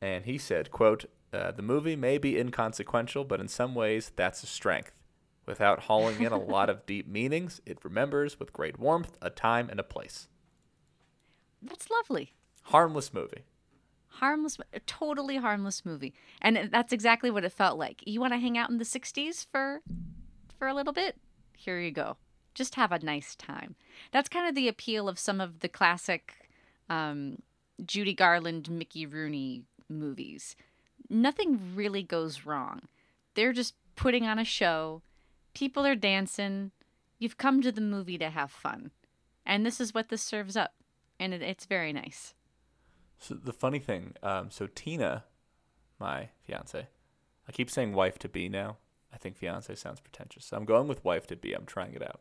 [0.00, 4.42] And he said, quote, uh, the movie may be inconsequential, but in some ways that's
[4.42, 4.92] a strength.
[5.46, 9.68] Without hauling in a lot of deep meanings, it remembers with great warmth a time
[9.68, 10.28] and a place.
[11.60, 12.34] That's lovely.
[12.68, 13.44] Harmless movie.
[14.08, 18.02] Harmless, totally harmless movie, and that's exactly what it felt like.
[18.06, 19.80] You want to hang out in the '60s for,
[20.58, 21.16] for a little bit?
[21.56, 22.18] Here you go.
[22.54, 23.74] Just have a nice time.
[24.12, 26.50] That's kind of the appeal of some of the classic,
[26.90, 27.38] um,
[27.86, 30.54] Judy Garland, Mickey Rooney movies.
[31.08, 32.82] Nothing really goes wrong.
[33.34, 35.00] They're just putting on a show.
[35.54, 36.72] People are dancing.
[37.18, 38.90] You've come to the movie to have fun,
[39.46, 40.74] and this is what this serves up,
[41.18, 42.34] and it, it's very nice.
[43.18, 45.24] So the funny thing, um, so Tina,
[45.98, 46.86] my fiance,
[47.48, 48.76] I keep saying wife to be now.
[49.12, 50.44] I think fiance sounds pretentious.
[50.46, 51.52] So I'm going with wife to be.
[51.52, 52.20] I'm trying it out.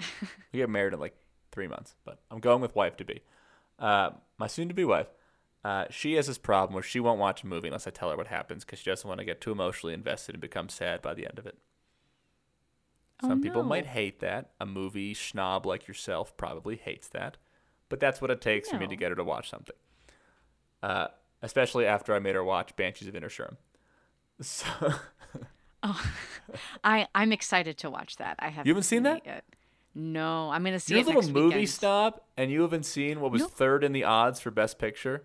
[0.52, 1.16] we get married in like
[1.52, 3.22] three months, but I'm going with wife to be.
[3.78, 5.06] Uh, my soon to be wife,
[5.64, 8.16] uh, she has this problem where she won't watch a movie unless I tell her
[8.16, 11.14] what happens because she doesn't want to get too emotionally invested and become sad by
[11.14, 11.56] the end of it.
[13.22, 14.50] Oh, Some people might hate that.
[14.60, 17.38] A movie snob like yourself probably hates that.
[17.88, 19.76] But that's what it takes for me to get her to watch something.
[20.84, 21.08] Uh,
[21.42, 23.56] especially after I made her watch Banshees of Inisherin.
[24.40, 24.66] So,
[25.82, 26.02] Oh,
[26.84, 28.36] I I'm excited to watch that.
[28.38, 28.66] I haven't.
[28.68, 29.26] haven't seen it that?
[29.26, 29.44] yet.
[29.94, 31.68] No, I'm gonna see you're a little movie weekend.
[31.70, 33.48] snob, and you haven't seen what was No.
[33.48, 35.24] third in the odds for Best Picture.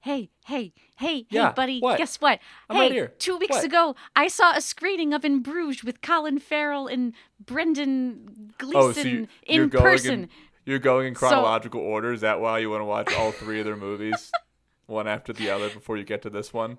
[0.00, 1.80] Hey, hey, hey, Yeah, hey, buddy!
[1.80, 1.98] what?
[1.98, 2.38] Guess what?
[2.68, 3.08] I'm hey, right here.
[3.18, 3.64] two weeks What?
[3.64, 7.12] ago, I saw a screening of In Bruges with Colin Farrell and
[7.44, 10.14] Brendan Gleeson Oh, so you, you're in going person.
[10.24, 10.28] in
[10.66, 12.12] you're going in So- chronological order.
[12.12, 14.30] Is that why you want to watch all three of their movies,
[14.90, 16.78] one after the other, before you get to this one?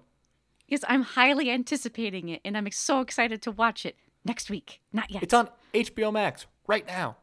[0.68, 4.82] Yes, I'm highly anticipating it, and I'm so excited to watch it next week.
[4.94, 5.24] Not yet.
[5.24, 7.18] It's on HBO Max right now.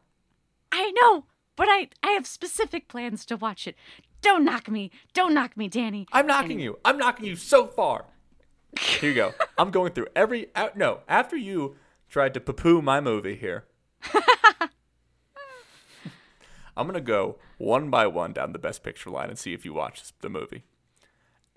[0.71, 1.25] I know,
[1.55, 3.75] but I I have specific plans to watch it.
[4.21, 4.91] Don't knock me.
[5.13, 6.05] Don't knock me, Danny.
[6.11, 6.77] I'm knocking you.
[6.83, 8.05] I'm knocking you so far.
[8.79, 9.33] Here you go.
[9.57, 10.49] I'm going through every.
[10.55, 11.77] Out, no, after you
[12.09, 13.65] tried to poo-poo my movie here,
[16.77, 19.73] I'm gonna go one by one down the best picture line and see if you
[19.73, 20.63] watch the movie.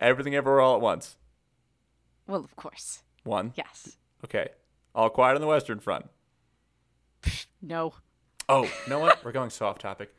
[0.03, 1.17] Everything Everywhere All at Once.
[2.27, 3.03] Well, of course.
[3.25, 3.53] One.
[3.57, 3.97] Yes.
[4.25, 4.49] Okay.
[4.95, 6.07] All Quiet on the Western Front.
[7.65, 7.95] No.
[8.49, 9.25] Oh, you know what?
[9.25, 10.13] We're going so off topic.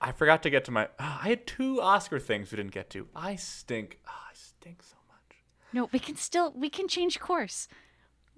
[0.00, 0.88] I forgot to get to my.
[0.98, 3.06] ah, I had two Oscar things we didn't get to.
[3.14, 4.00] I stink.
[4.08, 5.36] Ah, I stink so much.
[5.72, 7.68] No, we can still we can change course.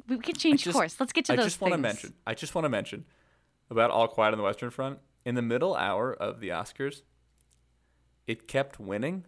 [0.06, 1.00] We can change just- course.
[1.00, 2.12] Let's get to I those I just want to mention.
[2.26, 3.06] I just want to mention
[3.70, 4.98] about All Quiet on the Western Front.
[5.24, 7.00] In the middle hour of the Oscars,
[8.26, 9.24] it kept winning,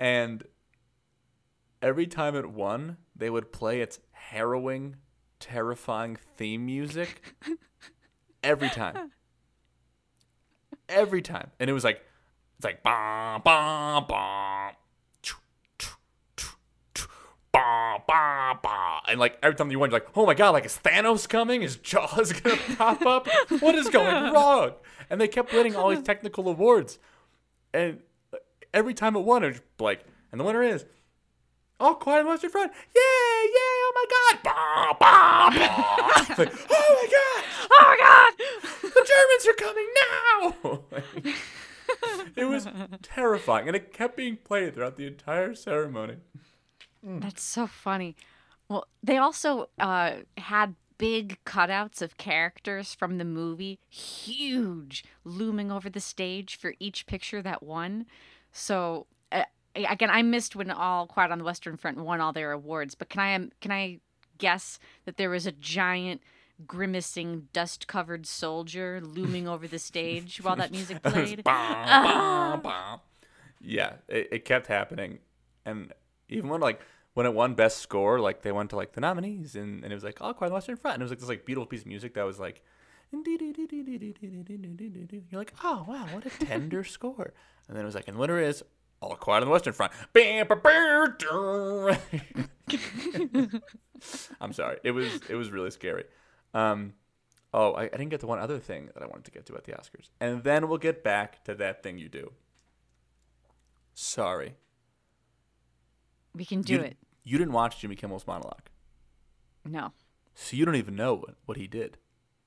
[0.00, 0.44] and
[1.82, 4.96] every time it won, they would play its harrowing,
[5.40, 7.22] terrifying theme music.
[8.42, 9.12] every time.
[10.88, 12.02] Every time, and it was like,
[12.56, 14.72] it's like bom bom bom.
[17.50, 19.00] Bah, bah, bah.
[19.08, 21.62] And like every time you went, you're like, oh my god, like is Thanos coming?
[21.62, 23.28] Is Jaws gonna pop up?
[23.60, 24.72] What is going wrong?
[25.10, 26.98] And they kept winning all these technical awards.
[27.72, 28.00] And
[28.72, 30.84] every time it won, it was like, and the winner is
[31.80, 32.72] All Quiet on the Western Front.
[32.94, 34.42] Yay, yay, oh my god.
[34.44, 36.34] Bah, bah, bah.
[36.38, 38.32] Like, oh my god, Oh my god!
[38.82, 39.88] the Germans are coming
[41.24, 41.32] now.
[42.36, 42.66] it was
[43.02, 43.66] terrifying.
[43.68, 46.16] And it kept being played throughout the entire ceremony.
[47.02, 48.16] That's so funny.
[48.68, 55.88] Well, they also uh, had big cutouts of characters from the movie, huge, looming over
[55.88, 58.06] the stage for each picture that won.
[58.58, 59.44] So uh,
[59.74, 62.94] again, I missed when All Quiet on the Western Front won all their awards.
[62.94, 64.00] But can I um, can I
[64.38, 66.20] guess that there was a giant,
[66.66, 71.44] grimacing, dust-covered soldier looming over the stage while that music played?
[71.44, 73.00] Bom.
[73.60, 75.18] Yeah, it, it kept happening,
[75.64, 75.92] and
[76.28, 76.80] even when like
[77.14, 79.96] when it won best score, like they went to like the nominees, and, and it
[79.96, 81.66] was like All Quiet on the Western Front, and it was like this like beautiful
[81.66, 82.62] piece of music that was like.
[83.12, 83.22] You're
[85.32, 87.32] like, oh wow, what a tender score!
[87.66, 88.62] And then it was like, and the winner is
[89.00, 89.92] All Quiet on the Western Front.
[94.40, 96.04] I'm sorry, it was it was really scary.
[96.52, 96.94] Um,
[97.54, 99.56] oh, I, I didn't get to one other thing that I wanted to get to
[99.56, 102.32] at the Oscars, and then we'll get back to that thing you do.
[103.94, 104.54] Sorry,
[106.34, 106.98] we can do you, it.
[107.24, 108.68] You didn't watch Jimmy Kimmel's monologue,
[109.64, 109.92] No.
[110.34, 111.96] so you don't even know what, what he did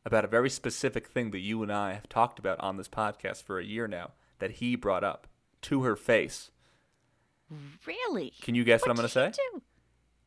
[0.05, 3.43] about a very specific thing that you and I have talked about on this podcast
[3.43, 5.27] for a year now that he brought up
[5.63, 6.51] to her face.
[7.85, 8.33] Really?
[8.41, 9.25] Can you guess what, I'm going to say?
[9.25, 9.61] What do?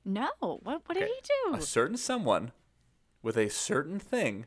[0.04, 0.28] No.
[0.40, 1.54] What What did he do?
[1.56, 2.52] A certain someone
[3.22, 4.46] with a certain thing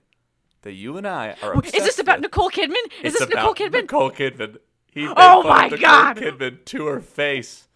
[0.61, 2.23] that you and I are obsessed Is this about with.
[2.25, 2.73] Nicole Kidman?
[3.01, 3.81] Is It's this Nicole Kidman?
[3.81, 4.57] Nicole Kidman.
[4.91, 6.17] He Oh my Nicole God.
[6.17, 7.67] Kidman to her face.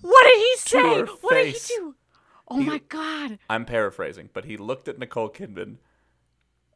[0.00, 0.78] What did he say?
[1.00, 1.68] her What did face.
[1.68, 1.94] he do?
[2.48, 3.38] Oh He- my god.
[3.50, 5.76] I'm paraphrasing, but he looked at Nicole Kidman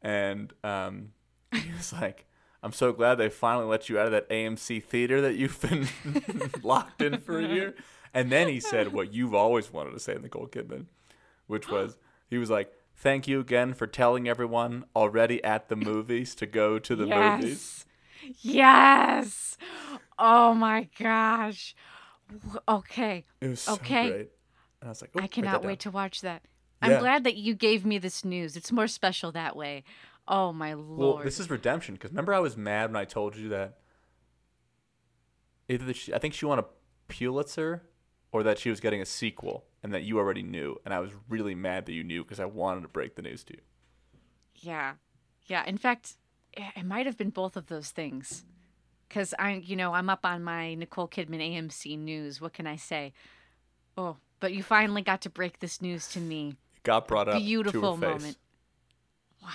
[0.03, 1.13] and um,
[1.53, 2.27] he was like,
[2.63, 5.89] I'm so glad they finally let you out of that AMC theater that you've been
[6.63, 7.75] locked in for a year.
[8.13, 10.87] And then he said what you've always wanted to say, Nicole Kidman,
[11.47, 11.97] which was,
[12.29, 16.79] he was like, Thank you again for telling everyone already at the movies to go
[16.79, 17.87] to the movies.
[18.37, 18.37] yes.
[18.43, 19.57] Yes.
[20.19, 21.75] Oh my gosh.
[22.69, 23.25] Okay.
[23.41, 24.09] It was so Okay.
[24.11, 24.29] great.
[24.83, 26.43] And I was like, "Oh, I cannot wait to watch that.
[26.83, 27.01] I'm Yeah.
[27.01, 28.57] glad that you gave me this news.
[28.57, 29.85] It's more special that way.
[30.27, 30.99] Oh my lord.
[30.99, 33.79] Well, this is redemption because remember I was mad when I told you that
[35.69, 36.64] either she, I think she won a
[37.09, 37.83] Pulitzer
[38.33, 41.11] or that she was getting a sequel and that you already knew, and I was
[41.29, 43.61] really mad that you knew because I wanted to break the news to you.
[44.57, 44.95] Yeah.
[45.47, 45.64] Yeah.
[45.66, 46.14] In fact,
[46.53, 48.45] it might have been both of those things.
[49.09, 52.40] Because I, you know, I'm up on my Nicole Kidman AMC news.
[52.40, 53.12] What can I say?
[53.97, 56.55] Oh, but you finally got to break this news to me.
[56.83, 58.37] Got brought up Beautiful to her moment.
[59.43, 59.51] Wow.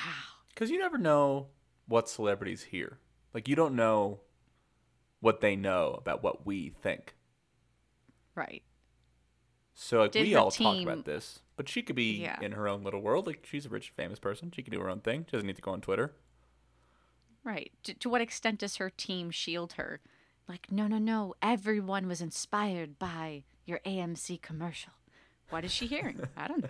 [0.50, 1.48] because you never know
[1.88, 2.98] what celebrities hear.
[3.34, 4.22] Like you don't know
[5.20, 7.16] what they know about what we think.
[8.36, 8.64] Right.
[9.74, 12.40] So like Did we all talk about this, but she could be Yeah.
[12.42, 13.28] in her own little world.
[13.28, 14.52] Like she's a rich, famous person.
[14.56, 15.26] She can do her own thing.
[15.26, 16.14] She doesn't need to go on Twitter.
[17.44, 17.72] Right.
[17.84, 20.00] To, to what extent does her team shield her?
[20.48, 21.34] Like, no, no, no.
[21.42, 24.94] Everyone was inspired by your AMC commercial.
[25.50, 26.22] What is she hearing?
[26.38, 26.70] I don't know.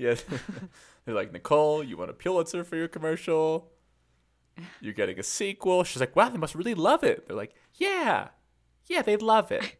[0.00, 0.14] Yeah.
[1.04, 3.70] They're like, Nicole, you want a Pulitzer for your commercial?
[4.80, 5.84] You're getting a sequel.
[5.84, 7.28] She's like, wow, they must really love it.
[7.28, 8.28] They're like, yeah.
[8.86, 9.76] Yeah, they love it.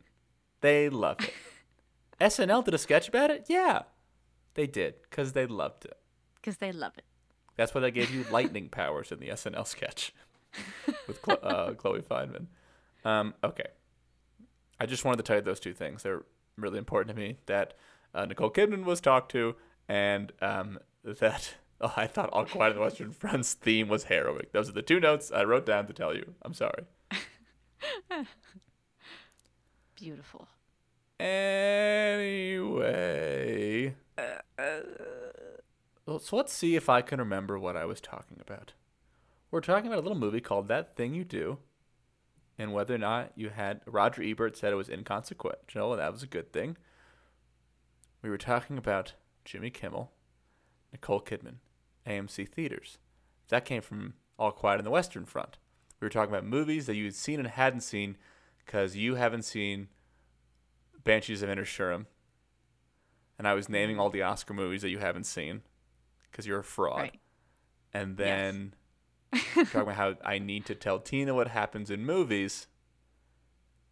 [0.60, 1.32] They love it.
[2.20, 3.46] SNL did a sketch about it?
[3.48, 3.82] Yeah.
[4.54, 5.96] They did, because they loved it.
[6.34, 7.04] Because they love it.
[7.56, 10.12] That's why they gave you lightning powers in the SNL sketch
[11.06, 12.46] with Chlo- uh, Chloe Fineman.
[13.06, 13.68] Um, okay.
[14.78, 16.02] I just wanted to tell you those two things.
[16.02, 16.24] They're
[16.58, 17.38] really important to me.
[17.46, 17.72] That
[18.14, 19.56] uh, Nicole Kidman was talked to,
[19.90, 24.52] and um, that oh, I thought All Quiet on the Western Front's theme was heroic.
[24.52, 26.34] Those are the two notes I wrote down to tell you.
[26.42, 26.84] I'm sorry.
[29.96, 30.46] Beautiful.
[31.18, 32.36] Anyway.
[36.06, 38.74] So let's see if I can remember what I was talking about.
[39.50, 41.58] We're talking about a little movie called That Thing You Do,
[42.56, 46.22] and whether or not you had Roger Ebert said it was inconsequential, and that was
[46.22, 46.76] a good thing.
[48.22, 49.14] We were talking about
[49.44, 50.12] Jimmy Kimmel,
[50.92, 51.56] Nicole Kidman,
[52.06, 52.98] AMC theaters.
[53.48, 55.58] That came from All Quiet on the Western Front.
[56.00, 58.16] We were talking about movies that you had seen and hadn't seen
[58.64, 59.88] because you haven't seen
[61.04, 62.06] Banshees of Inisherin.
[63.38, 65.62] And I was naming all the Oscar movies that you haven't seen
[66.30, 67.00] because you're a fraud.
[67.00, 67.20] Right.
[67.92, 68.74] And then
[69.32, 72.66] talking about how I need to tell Tina what happens in movies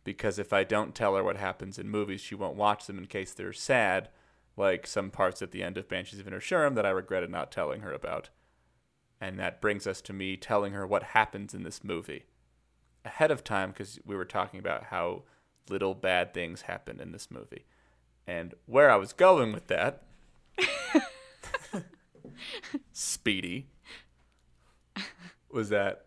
[0.09, 3.07] because if I don't tell her what happens in movies, she won't watch them in
[3.07, 4.09] case they're sad,
[4.59, 7.81] like some parts at the end of Banshees of Inisherin that I regretted not telling
[7.81, 8.31] her about.
[9.21, 12.25] And that brings us to me telling her what happens in this movie
[13.05, 15.23] ahead of time because we were talking about how
[15.69, 17.65] little bad things happen in this movie.
[18.27, 20.03] And where I was going with that,
[22.93, 23.69] Speedy,
[25.51, 26.07] was that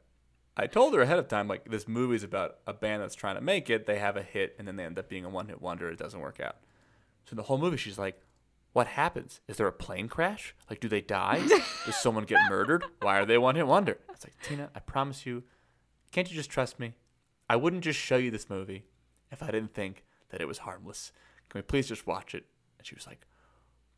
[0.55, 3.41] I told her ahead of time, like, this movie's about a band that's trying to
[3.41, 3.85] make it.
[3.87, 5.89] They have a hit, and then they end up being a one hit wonder.
[5.89, 6.57] It doesn't work out.
[7.25, 8.21] So the whole movie, she's like,
[8.73, 9.41] what happens?
[9.47, 10.55] Is there a plane crash?
[10.69, 11.45] Like, do they die?
[11.85, 12.85] Does someone get murdered?
[13.01, 13.97] Why are they one hit wonder?
[14.07, 15.43] I was like, Tina, I promise you,
[16.11, 16.93] can't you just trust me?
[17.49, 18.85] I wouldn't just show you this movie
[19.31, 21.11] if I didn't think that it was harmless.
[21.49, 22.45] Can we please just watch it?
[22.77, 23.27] And she was like,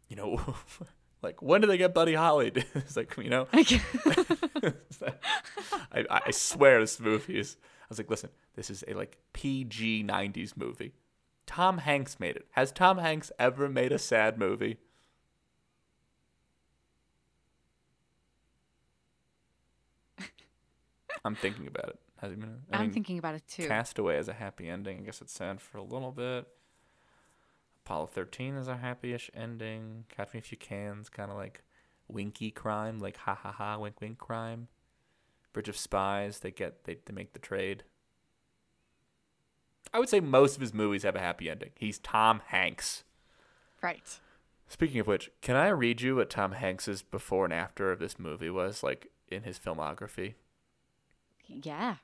[0.07, 0.41] you know,
[1.21, 2.51] like when do they get Buddy Holly?
[2.55, 3.81] it's like, you know, I,
[6.09, 7.57] I swear this movie is.
[7.61, 10.93] I was like, listen, this is a like PG '90s movie.
[11.45, 12.47] Tom Hanks made it.
[12.51, 14.77] Has Tom Hanks ever made a sad movie?
[21.25, 21.99] I'm thinking about it.
[22.17, 22.61] Has he been?
[22.71, 23.67] I I'm mean, thinking about it too.
[23.67, 24.99] Castaway has a happy ending.
[24.99, 26.47] I guess it's sad for a little bit.
[27.85, 30.05] Apollo 13 is a happy-ish ending.
[30.07, 31.63] Catch Me If You Can's kind of like
[32.07, 34.69] winky crime, like ha ha ha, wink wink crime.
[35.51, 37.83] Bridge of Spies, they get they, they make the trade.
[39.93, 41.69] I would say most of his movies have a happy ending.
[41.75, 43.03] He's Tom Hanks.
[43.81, 44.19] Right.
[44.67, 48.17] Speaking of which, can I read you what Tom Hanks's before and after of this
[48.17, 50.33] movie was like in his filmography?
[51.47, 51.97] Yeah.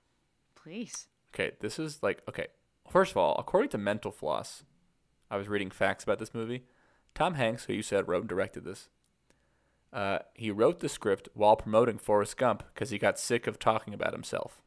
[0.55, 1.07] Please.
[1.33, 2.47] Okay, this is like okay.
[2.89, 4.63] First of all, according to Mental Floss,
[5.31, 6.65] I was reading facts about this movie.
[7.15, 8.89] Tom Hanks, who you said wrote and directed this,
[9.91, 13.93] uh, he wrote the script while promoting Forrest Gump because he got sick of talking
[13.93, 14.61] about himself.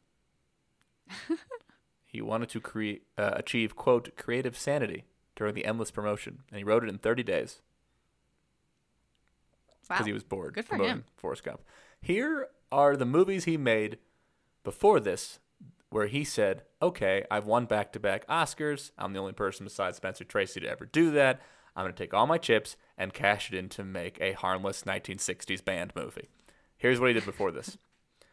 [2.12, 5.04] he wanted to create uh, achieve quote creative sanity
[5.34, 7.60] during the endless promotion, and he wrote it in 30 days
[9.88, 9.96] Wow.
[9.96, 11.04] because he was bored Good for him.
[11.16, 11.60] Forrest Gump.
[12.00, 13.98] Here are the movies he made
[14.62, 15.38] before this,
[15.90, 18.90] where he said, "Okay, I've won back-to-back Oscars.
[18.98, 21.40] I'm the only person besides Spencer Tracy to ever do that.
[21.74, 24.82] I'm going to take all my chips and cash it in to make a harmless
[24.84, 26.28] 1960s band movie."
[26.76, 27.76] Here's what he did before this.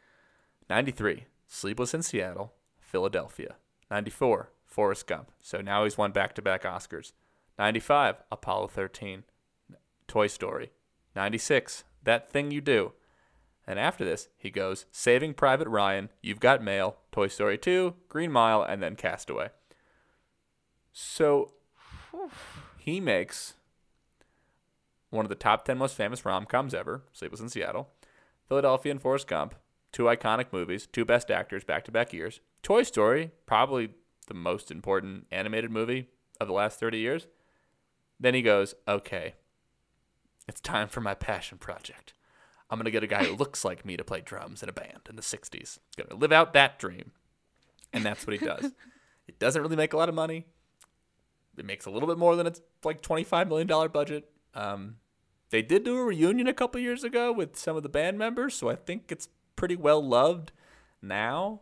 [0.69, 3.55] 93, Sleepless in Seattle, Philadelphia.
[3.90, 5.32] 94, Forrest Gump.
[5.42, 7.14] So now he's won back-to-back Oscars.
[7.58, 9.24] 95, Apollo 13,
[10.08, 10.72] Toy Story.
[11.16, 12.94] 96, That Thing You Do.
[13.68, 18.32] And after this, he goes Saving Private Ryan, You've Got Mail, Toy Story 2, Green
[18.32, 19.50] Mile, and then Castaway.
[20.92, 21.54] So
[22.78, 23.54] he makes
[25.10, 27.90] one of the top 10 most famous rom coms ever, Sleepless in Seattle,
[28.48, 29.56] Philadelphia and Forrest Gump,
[29.92, 32.42] two iconic movies, two best actors back to back years.
[32.64, 33.91] Toy Story, probably
[34.28, 36.07] the most important animated movie
[36.39, 37.28] of the last 30 years.
[38.20, 39.36] Then he goes, okay,
[40.47, 42.14] it's time for my passion project.
[42.70, 44.74] I'm going to get a guy who looks like me to play drums in a
[44.74, 45.80] band in the 60s.
[45.97, 47.12] Going to live out that dream.
[47.93, 48.66] And that's what he does.
[49.28, 50.45] it doesn't really make a lot of money.
[51.57, 54.30] It makes a little bit more than its like $25 million budget.
[54.53, 54.97] Um,
[55.49, 58.53] they did do a reunion a couple years ago with some of the band members,
[58.53, 60.51] so I think it's pretty well loved
[61.01, 61.62] now.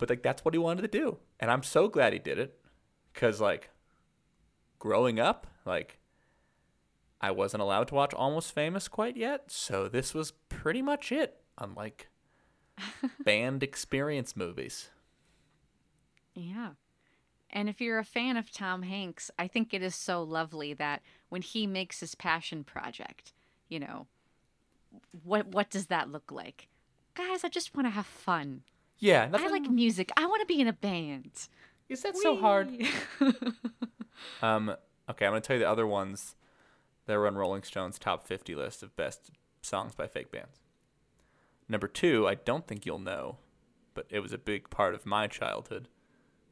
[0.00, 1.18] But like that's what he wanted to do.
[1.38, 2.58] And I'm so glad he did it
[3.14, 3.70] cuz like
[4.78, 6.00] growing up, like
[7.20, 11.42] I wasn't allowed to watch Almost Famous quite yet, so this was pretty much it
[11.58, 12.08] on like
[13.24, 14.88] band experience movies.
[16.34, 16.70] Yeah.
[17.50, 21.02] And if you're a fan of Tom Hanks, I think it is so lovely that
[21.28, 23.34] when he makes his passion project,
[23.68, 24.06] you know,
[25.24, 26.68] what what does that look like?
[27.14, 28.62] Guys, I just want to have fun.
[29.00, 30.10] Yeah, I like music.
[30.16, 31.48] I want to be in a band.
[31.88, 32.70] Is that so hard?
[34.42, 34.74] Um,
[35.08, 36.36] okay, I'm gonna tell you the other ones
[37.06, 39.30] that were on Rolling Stone's top 50 list of best
[39.62, 40.60] songs by fake bands.
[41.68, 43.38] Number two, I don't think you'll know,
[43.94, 45.88] but it was a big part of my childhood,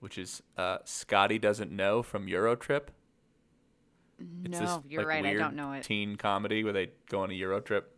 [0.00, 2.88] which is uh, "Scotty Doesn't Know" from Eurotrip.
[4.44, 5.26] It's no, you're like, right.
[5.26, 5.84] I don't know it.
[5.84, 7.96] Teen comedy where they go on a Euro trip,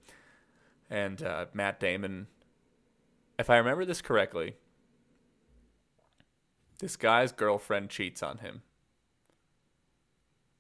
[0.89, 2.27] and uh, Matt Damon
[3.41, 4.55] if I remember this correctly,
[6.79, 8.63] this guy's girlfriend cheats on him.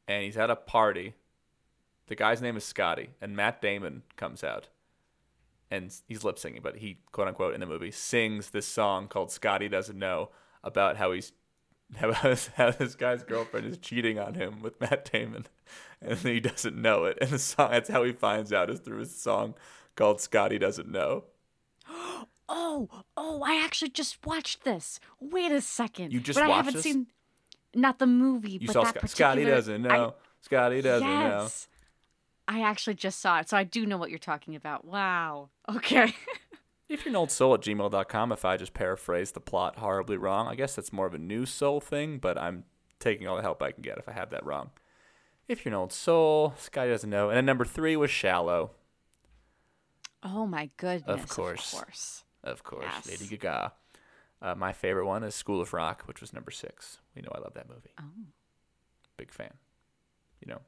[0.08, 1.14] And he's at a party.
[2.08, 4.68] The guy's name is Scotty, and Matt Damon comes out.
[5.70, 9.30] And he's lip singing, but he, quote unquote, in the movie, sings this song called
[9.30, 10.30] Scotty Doesn't Know
[10.64, 11.32] about how he's
[11.96, 15.46] how, this guy's girlfriend is cheating on him with Matt Damon,
[16.00, 17.18] and he doesn't know it.
[17.20, 19.54] And the song that's how he finds out is through his song
[19.96, 21.24] called Scotty Doesn't Know.
[21.86, 24.98] Oh, Oh, oh, I actually just watched this.
[25.20, 26.12] Wait a second.
[26.12, 26.82] You just but I haven't this?
[26.82, 27.06] seen
[27.74, 30.14] not the movie, You but saw that Scott, particular Scotty doesn't I- know.
[30.40, 31.42] Scotty doesn't know.
[31.42, 31.68] yes.
[32.48, 34.84] I actually just saw it, so I do know what you're talking about.
[34.84, 35.50] Wow.
[35.68, 36.14] Okay.
[36.88, 40.48] If you're an old soul at gmail.com, if I just paraphrase the plot horribly wrong,
[40.48, 42.64] I guess that's more of a new soul thing, but I'm
[42.98, 44.70] taking all the help I can get if I have that wrong.
[45.46, 47.28] If you're an old soul, Scotty doesn't know.
[47.28, 48.72] And then number three was Shallow,
[50.24, 51.22] oh my goodness.
[51.22, 51.72] Of course.
[51.72, 52.24] Of course.
[52.44, 53.06] Of course, Yes.
[53.08, 53.72] Lady Gaga.
[54.42, 56.98] Uh, my favorite one is School of Rock, which was number six.
[57.14, 57.90] We know I love that movie.
[58.00, 58.04] Oh.
[59.16, 59.52] Big fan.
[60.40, 60.60] You know,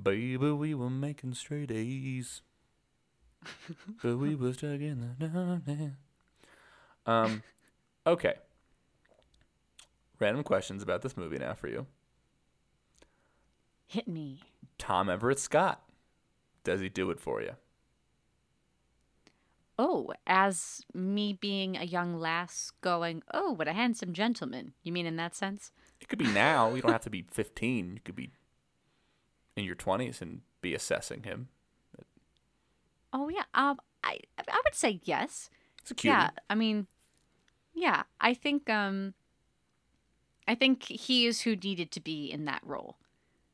[0.00, 2.42] baby, we were making straight A's,
[4.02, 5.92] but we were stuck in the darkness.
[7.06, 7.42] Um,
[8.06, 8.34] okay.
[10.20, 11.86] Random questions about this movie now for you.
[13.88, 14.40] Hit me.
[14.78, 15.82] Tom Everett Scott.
[16.62, 17.52] Does he do it for you?
[19.78, 24.72] Oh, as me being a young lass going, oh, what a handsome gentleman.
[24.82, 25.70] You mean in that sense?
[26.00, 26.74] It could be now.
[26.74, 27.94] You don't have to be 15.
[27.94, 28.30] You could be
[29.56, 31.48] in your 20s and be assessing him.
[33.12, 33.44] Oh yeah.
[33.54, 35.50] Um, I I would say yes.
[35.80, 36.12] It's a cutie.
[36.12, 36.86] Yeah, I mean,
[37.74, 39.14] yeah, I think um,
[40.46, 42.96] I think he is who needed to be in that role.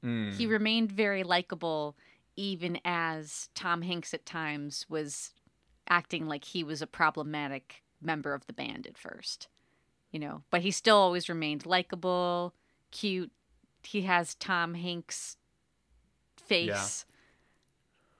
[0.04, 0.34] Mm.
[0.34, 1.96] He remained very likable,
[2.36, 5.32] even as Tom Hanks at times was
[5.88, 9.48] acting like he was a problematic member of the band at first.
[10.10, 12.54] You know, but he still always remained likable,
[12.92, 13.32] cute.
[13.82, 15.36] He has Tom Hanks'
[16.40, 17.04] face.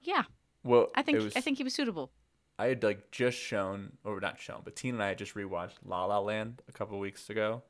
[0.01, 0.23] Yeah,
[0.63, 2.11] well, I think was, I think he was suitable.
[2.59, 5.77] I had like just shown, or not shown, but Tina and I had just rewatched
[5.85, 7.63] La La Land a couple weeks ago.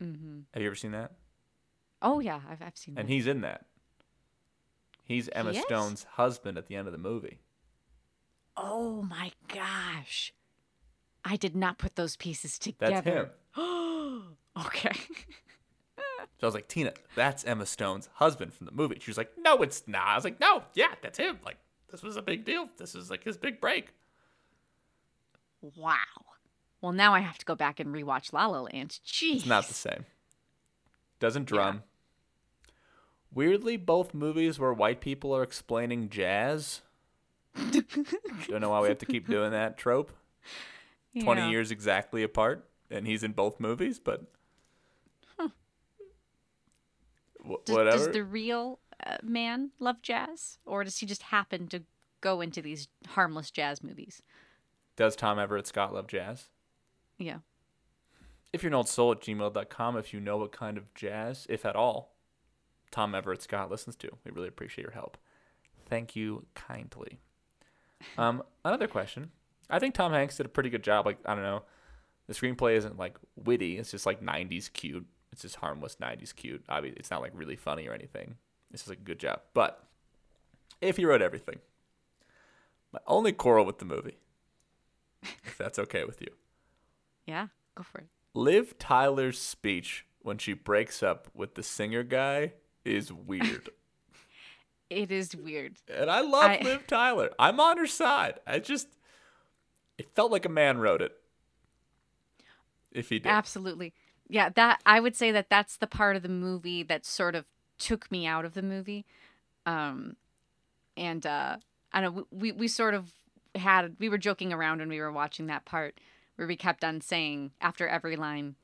[0.00, 0.40] Mm-hmm.
[0.52, 1.12] Have you ever seen that?
[2.02, 3.12] Oh yeah, I've I've seen And that.
[3.12, 3.66] he's in that.
[5.04, 5.60] He's Emma He?
[5.60, 7.40] Stone's husband at the end of the movie.
[8.56, 10.32] Oh my gosh.
[11.24, 13.02] I did not put those pieces together.
[13.02, 13.30] That's him.
[14.66, 14.92] okay.
[16.38, 18.98] So I was like, Tina, that's Emma Stone's husband from the movie.
[19.00, 20.06] She was like, No, it's not.
[20.06, 21.38] I was like, No, yeah, that's him.
[21.44, 21.56] Like,
[21.90, 22.68] this was a big deal.
[22.76, 23.88] This is like his big break.
[25.76, 25.96] wow.
[26.80, 29.00] Well, now I have to go back and rewatch La La Land.
[29.06, 29.36] Jeez.
[29.36, 30.04] It's not the same.
[31.18, 31.82] Doesn't drum.
[33.32, 36.82] Weirdly, both movies where white people are explaining jazz.
[38.48, 40.12] Don't know why we have to keep doing that trope.
[41.20, 44.24] 20 years exactly apart, and he's in both movies, but.
[45.38, 45.48] Wh-
[47.64, 47.90] Does, whatever.
[47.96, 51.82] does the real uh, man love jazz, or does he just happen to
[52.20, 54.22] go into these harmless jazz movies?
[54.96, 56.48] Does Tom Everett Scott love jazz?
[57.18, 57.38] Yeah.
[58.52, 61.64] If you're an old soul at gmail.com, if you know what kind of jazz, if
[61.64, 62.14] at all,
[62.90, 65.16] Tom Everett Scott listens to, we really appreciate your help.
[65.88, 67.18] Thank you kindly.
[68.18, 69.30] Um, another question.
[69.68, 71.06] I think Tom Hanks did a pretty good job.
[71.06, 71.62] Like, I don't know,
[72.26, 75.06] the screenplay isn't like witty, it's just like 90s cute.
[75.32, 76.64] It's just harmless 90s cute.
[76.68, 78.36] Obviously, it's not like really funny or anything.
[78.72, 79.40] It's just like a good job.
[79.54, 79.84] But
[80.80, 81.58] if he wrote everything,
[82.92, 84.16] my only quarrel with the movie,
[85.44, 86.28] if that's okay with you,
[87.26, 87.48] Yeah.
[87.76, 88.06] Go for it.
[88.34, 92.52] Liv Tyler's speech when she breaks up with the singer guy
[92.84, 93.68] is weird.
[94.90, 95.76] It is weird.
[95.92, 97.30] and I love I- Liv Tyler.
[97.38, 98.38] I'm on her side.
[98.46, 98.88] I just
[99.98, 101.12] it felt like a man wrote it.
[102.92, 103.28] If he did.
[103.28, 103.92] Absolutely.
[104.28, 107.44] Yeah, that I would say that that's the part of the movie that sort of
[107.78, 109.04] took me out of the movie.
[109.66, 110.16] Um
[110.96, 111.56] and uh
[111.92, 113.12] I know we we sort of
[113.54, 115.98] had we were joking around when we were watching that part
[116.36, 118.54] where we kept on saying after every line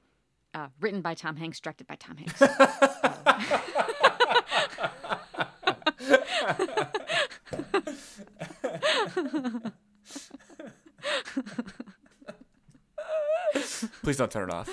[0.54, 2.38] uh, written by Tom Hanks, directed by Tom Hanks.
[14.12, 14.68] Please don't turn it off.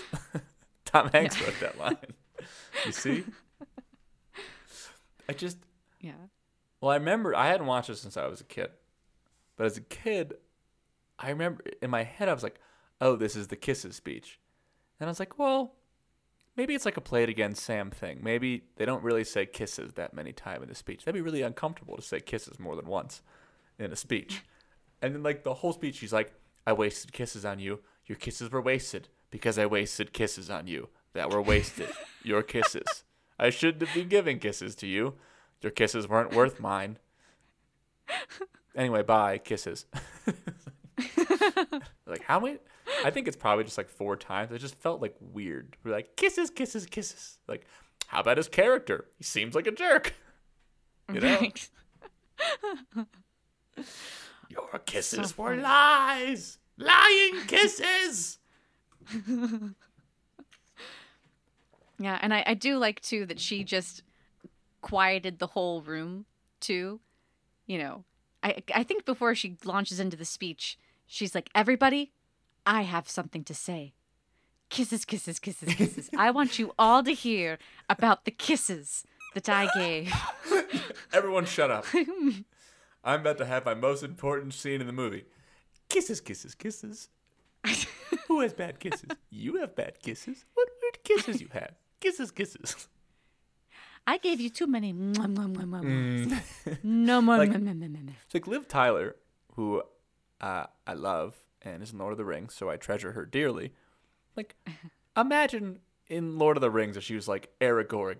[0.85, 1.95] Tom Hanks wrote that line.
[2.85, 3.23] You see?
[5.29, 5.57] I just
[6.01, 6.11] yeah.
[6.81, 8.71] Well, I remember I hadn't watched it since I was a kid,
[9.55, 10.33] but as a kid,
[11.17, 12.59] I remember in my head I was like,
[12.99, 14.41] "Oh, this is the kisses speech,"
[14.99, 15.75] and I was like, "Well,
[16.57, 18.19] maybe it's like a play it again Sam thing.
[18.21, 21.05] Maybe they don't really say kisses that many times in the speech.
[21.05, 23.21] That'd be really uncomfortable to say kisses more than once
[23.77, 24.43] in a speech."
[25.01, 26.33] And then like the whole speech, she's like,
[26.67, 27.79] I wasted kisses on you.
[28.05, 31.89] Your kisses were wasted because I wasted kisses on you that were wasted.
[32.23, 33.03] Your kisses.
[33.37, 35.15] I shouldn't have been giving kisses to you.
[35.61, 36.97] Your kisses weren't worth mine.
[38.75, 39.37] Anyway, bye.
[39.37, 39.85] Kisses.
[42.05, 42.57] like, how many?
[43.03, 44.51] I think it's probably just like four times.
[44.51, 45.75] It just felt like weird.
[45.83, 47.39] We're like, kisses, kisses, kisses.
[47.47, 47.65] Like,
[48.07, 49.05] how about his character?
[49.17, 50.13] He seems like a jerk.
[51.13, 51.39] You know?
[51.39, 51.69] Right.
[54.49, 56.57] Your kisses So were lies.
[56.77, 58.38] Lying kisses.
[61.99, 64.03] Yeah, and I, I do like too that she just
[64.81, 66.25] quieted the whole room
[66.61, 67.01] too.
[67.67, 68.05] You know,
[68.41, 72.13] I I think before she launches into the speech, she's like, "Everybody,
[72.65, 73.93] I have something to say.
[74.69, 76.09] Kisses, kisses, kisses, kisses.
[76.17, 77.57] I want you all to hear
[77.89, 79.03] about the kisses
[79.33, 80.13] that I gave."
[81.13, 81.85] Everyone shut up.
[83.03, 85.25] I'm about to have my most important scene in the movie.
[85.89, 87.09] Kisses, kisses, kisses.
[88.29, 89.09] Who has bad kisses?
[89.31, 90.45] You have bad kisses.
[90.53, 91.71] What weird kisses you have?
[91.99, 92.87] Kisses, kisses.
[94.05, 94.93] I gave you too many.
[94.93, 96.83] Mwah, mwah, mwah, mwah, mwah.
[96.83, 97.37] No more.
[97.39, 98.13] Like- mwah, mwah, mwah, mwah.
[98.25, 99.15] It's like Liv Tyler,
[99.55, 99.81] who
[100.39, 103.73] uh, I love and is in Lord of the Rings, so I treasure her dearly.
[104.35, 104.55] Like,
[105.17, 108.17] imagine in Lord of the Rings if she was like Aragorn.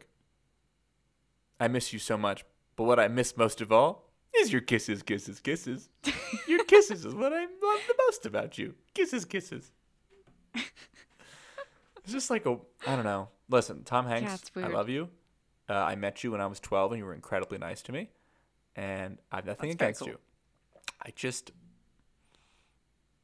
[1.60, 2.46] I miss you so much,
[2.76, 5.90] but what I miss most of all is your kisses, kisses, kisses.
[6.48, 8.74] your kisses is what I love the most about you.
[8.96, 9.72] Kisses, kisses.
[12.04, 13.28] It's just like a, I don't know.
[13.50, 15.10] Listen, Tom Hanks, it's I love you.
[15.70, 18.10] Uh, I met you when I was 12 and you were incredibly nice to me.
[18.76, 20.10] And I have nothing That's against cool.
[20.10, 20.18] you.
[21.06, 21.52] I just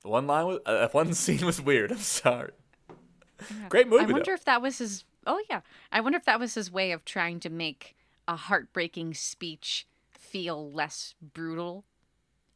[0.04, 1.92] one line was uh, one scene was weird.
[1.92, 2.52] I'm sorry.
[2.90, 3.70] Yeah.
[3.70, 4.34] Great movie I wonder though.
[4.34, 5.04] if that was his.
[5.26, 5.62] Oh yeah,
[5.92, 7.96] I wonder if that was his way of trying to make
[8.28, 11.86] a heartbreaking speech feel less brutal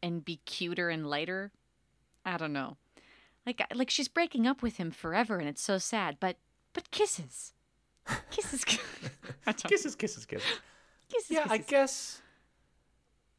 [0.01, 1.51] and be cuter and lighter.
[2.23, 2.77] I don't know.
[3.49, 6.17] Like like she's breaking up with him forever, and it's so sad.
[6.19, 6.37] But
[6.73, 7.53] but kisses,
[8.29, 10.27] kisses, Kisses, kisses, kisses.
[11.11, 11.31] kisses.
[11.31, 12.21] Yeah, I guess.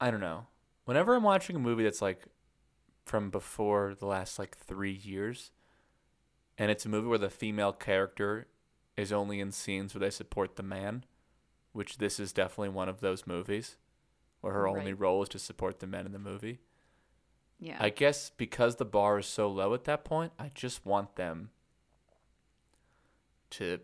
[0.00, 0.46] I don't know.
[0.84, 2.24] Whenever I'm watching a movie that's like
[3.06, 5.52] from before the last like three years,
[6.58, 8.48] and it's a movie where the female character
[8.96, 11.04] is only in scenes where they support the man,
[11.72, 13.76] which this is definitely one of those movies
[14.40, 16.58] where her only role is to support the men in the movie.
[17.60, 17.76] Yeah.
[17.78, 21.50] I guess because the bar is so low at that point, I just want them
[23.50, 23.80] to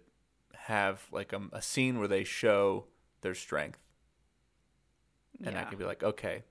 [0.55, 2.87] have like a, a scene where they show
[3.21, 3.79] their strength.
[5.45, 6.45] And I can be like, okay,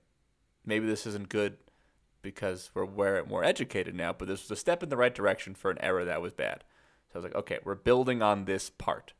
[0.64, 1.56] maybe this isn't good
[2.22, 5.56] because we're we're more educated now, but this was a step in the right direction
[5.56, 6.62] for an error that was bad.
[7.08, 9.12] So I was like, okay, we're building on this part.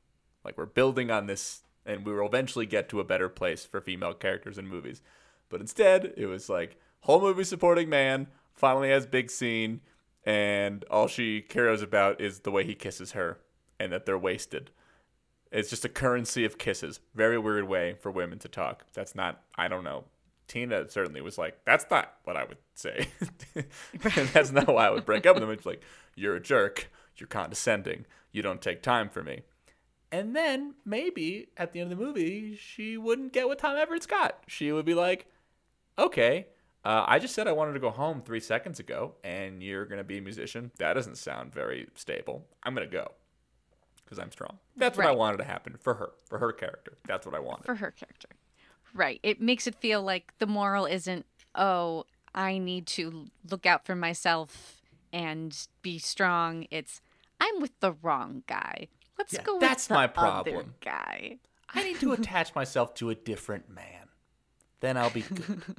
[0.44, 3.80] Like we're building on this and we will eventually get to a better place for
[3.80, 5.02] female characters in movies.
[5.48, 9.80] But instead, it was like whole movie supporting man, finally has big scene,
[10.24, 13.38] and all she cares about is the way he kisses her
[13.78, 14.70] and that they're wasted.
[15.52, 17.00] It's just a currency of kisses.
[17.14, 18.84] Very weird way for women to talk.
[18.92, 20.04] That's not, I don't know.
[20.48, 23.08] Tina certainly was like, that's not what I would say.
[23.54, 25.50] and that's not why I would break up with him.
[25.50, 25.82] It's like,
[26.14, 26.90] you're a jerk.
[27.16, 28.06] You're condescending.
[28.32, 29.42] You don't take time for me.
[30.12, 34.06] And then maybe at the end of the movie, she wouldn't get what Tom Everett's
[34.06, 34.42] got.
[34.46, 35.26] She would be like,
[35.98, 36.46] okay,
[36.84, 39.98] uh, I just said I wanted to go home three seconds ago, and you're going
[39.98, 40.70] to be a musician.
[40.78, 42.46] That doesn't sound very stable.
[42.62, 43.12] I'm going to go
[44.04, 44.58] because I'm strong.
[44.76, 46.96] That's what I wanted to happen for her, for her character.
[47.06, 47.64] That's what I wanted.
[47.66, 48.28] for her character.
[48.94, 49.18] Right.
[49.24, 51.26] It makes it feel like the moral isn't,
[51.56, 54.80] oh, I need to look out for myself
[55.12, 56.66] and be strong.
[56.70, 57.00] It's,
[57.40, 58.86] I'm with the wrong guy.
[59.18, 60.74] Let's Yeah, go with that's the my problem.
[60.80, 61.38] guy.
[61.74, 64.05] I need to attach myself to a different man.
[64.80, 65.62] Then I'll be good.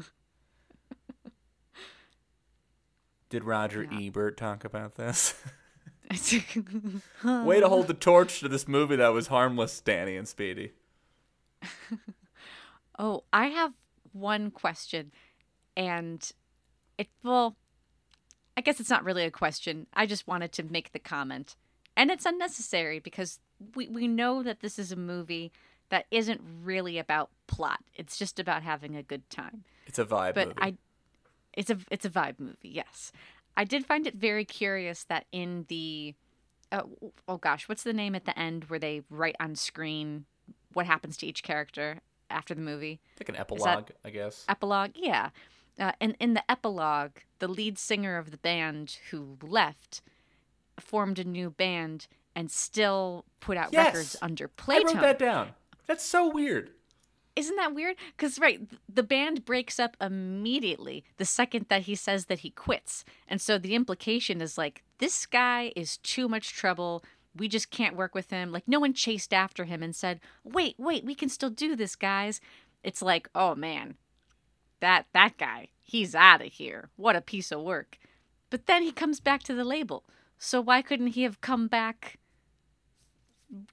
[3.30, 4.08] Did Roger Yeah.
[4.08, 5.36] Ebert talk about this?
[6.10, 6.43] Way
[7.43, 10.72] Way to hold the torch to this movie that was harmless, Danny and Speedy.
[13.00, 13.74] Oh, I have
[14.12, 15.12] one question,
[15.76, 16.32] and
[16.98, 17.56] it well,
[18.58, 19.86] I guess it's not really a question.
[19.93, 21.56] I just wanted to make the comment,
[21.95, 23.38] and it's unnecessary because
[23.76, 25.52] we we know that this is a movie
[25.90, 27.80] that isn't really about plot.
[27.96, 29.64] It's just about having a good time.
[29.86, 30.60] It's a vibe But movie.
[30.62, 30.74] I,
[31.54, 32.58] it's a it's a vibe movie.
[32.70, 33.12] Yes,
[33.56, 36.14] I did find it very curious that in the,
[36.72, 36.84] uh,
[37.28, 40.26] oh gosh, what's the name at the end where they write on screen
[40.74, 43.00] what happens to each character after the movie?
[43.20, 44.46] like an epilogue, I guess.
[44.48, 45.30] epilogue yeah
[45.80, 50.02] uh, and in the epilogue the lead singer of the band who left
[50.80, 53.88] formed a new band and still put out Yes!
[53.88, 54.74] records under Playtone.
[54.76, 55.50] I wrote that down.
[55.88, 56.72] That's so weird.
[57.36, 57.98] Isn't that weird?
[58.16, 58.62] Because, right,
[58.92, 63.06] the band breaks up immediately the second that he says that he quits.
[63.28, 67.04] And so the implication is like, this guy is too much trouble.
[67.36, 68.52] We just can't work with him.
[68.52, 71.96] Like, no one chased after him and said, wait, wait, we can still do this,
[71.96, 72.42] guys.
[72.84, 73.96] It's like, oh man,
[74.80, 76.90] that that guy, he's out of here.
[76.96, 78.00] What a piece of work.
[78.50, 80.06] But then he comes back to the label.
[80.40, 82.18] So why couldn't he have come back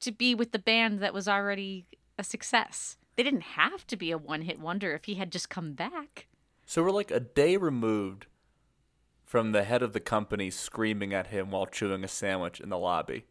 [0.00, 1.86] to be with the band that was already
[2.18, 2.96] a success?
[3.16, 6.26] They didn't have to be a one-hit wonder if he had just come back.
[6.66, 8.26] So we're like a day removed
[9.22, 12.78] from the head of the company screaming at him while chewing a sandwich in the
[12.78, 13.24] lobby.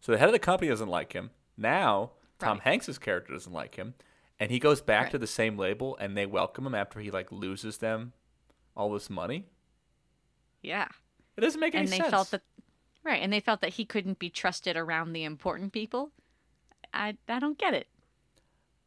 [0.00, 1.30] So the head of the company doesn't like him.
[1.56, 2.64] Now Tom Right.
[2.68, 3.94] Hanks's character doesn't like him,
[4.38, 5.10] and he goes back Right.
[5.12, 8.12] to the same label, and they welcome him after he like loses them
[8.76, 9.46] all this money.
[10.62, 10.88] Yeah.
[11.36, 12.10] It doesn't make any and they sense.
[12.10, 12.42] felt that
[13.04, 16.12] right, and they felt that he couldn't be trusted around the important people.
[16.92, 17.86] I I don't get it.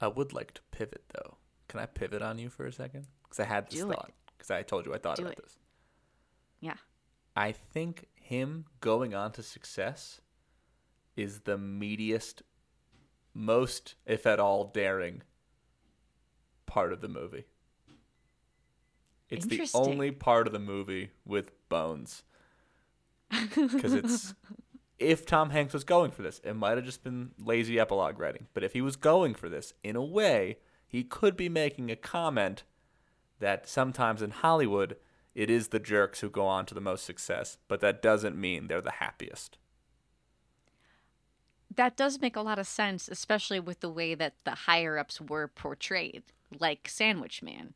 [0.02, 1.38] I would like to pivot though.
[1.68, 3.08] Can I pivot on you for a second?
[3.24, 4.12] Because I had this Do thought.
[4.38, 5.44] Because I told you I thought Do about it.
[5.44, 5.58] this.
[6.60, 6.76] Yeah.
[7.36, 10.22] I think him going on to success
[11.16, 12.42] is the meatiest,
[13.34, 15.22] most, if at all, daring
[16.66, 17.46] part of the movie.
[19.30, 22.24] It's the only part of the movie with bones.
[23.56, 24.34] Because it's.
[25.00, 28.48] If Tom Hanks was going for this, it might have just been lazy epilogue writing.
[28.54, 31.96] But if he was going for this, in a way, he could be making a
[31.96, 32.64] comment
[33.40, 34.96] that sometimes in Hollywood,
[35.36, 38.68] it is the jerks who go on to the most success, but that doesn't mean
[38.68, 39.58] they're the happiest.
[41.76, 45.20] That does make a lot of sense, especially with the way that the higher ups
[45.20, 46.22] were portrayed,
[46.60, 47.74] like Sandwich Man.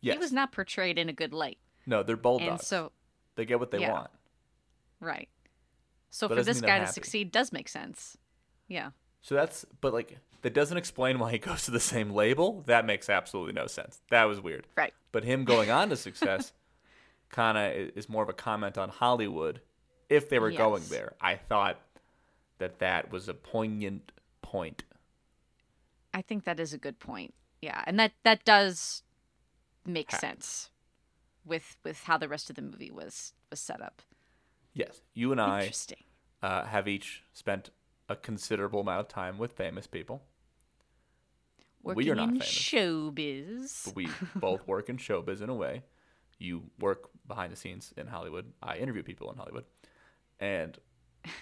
[0.00, 0.14] Yes.
[0.14, 1.58] He was not portrayed in a good light.
[1.88, 2.48] no, they're bulldogs.
[2.48, 2.92] And so,
[3.36, 3.92] they get what they Yeah.
[3.92, 4.10] want.
[4.98, 5.28] right.
[6.16, 8.16] So But for this guy to succeed does make sense.
[8.68, 8.92] Yeah.
[9.20, 12.62] So that's, but like, that doesn't explain why he goes to the same label.
[12.64, 14.00] That makes absolutely no sense.
[14.08, 14.66] That was weird.
[14.78, 14.94] Right.
[15.12, 16.54] But him going on to success
[17.28, 19.60] kind of is more of a comment on Hollywood
[20.08, 21.12] if they were going there.
[21.20, 21.82] I thought
[22.56, 24.10] that that was a poignant
[24.40, 24.84] point.
[26.14, 27.34] I think that is a good point.
[27.60, 29.02] Yeah, and that that does
[29.84, 30.70] make sense
[31.44, 34.00] with with how the rest of the movie was was set up.
[34.72, 36.05] Yes, you and I Interesting.
[36.46, 37.70] Uh, have each spent
[38.08, 40.22] a considerable amount of time with famous people.
[41.82, 42.46] Working we are not in famous.
[42.48, 43.84] showbiz.
[43.84, 45.82] but we both work in showbiz in a way.
[46.38, 48.52] You work behind the scenes in Hollywood.
[48.62, 49.64] I interview people in Hollywood,
[50.38, 50.78] and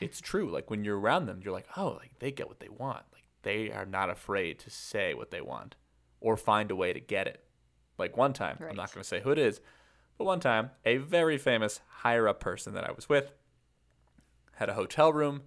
[0.00, 0.50] it's true.
[0.50, 3.04] Like when you're around them, you're like, oh, like they get what they want.
[3.12, 5.74] Like they are not afraid to say what they want
[6.18, 7.44] or find a way to get it.
[7.98, 9.60] Like one time, I'm not going to say who it is,
[10.16, 13.32] but one time, a very famous higher up person that I was with
[14.56, 15.42] had a hotel room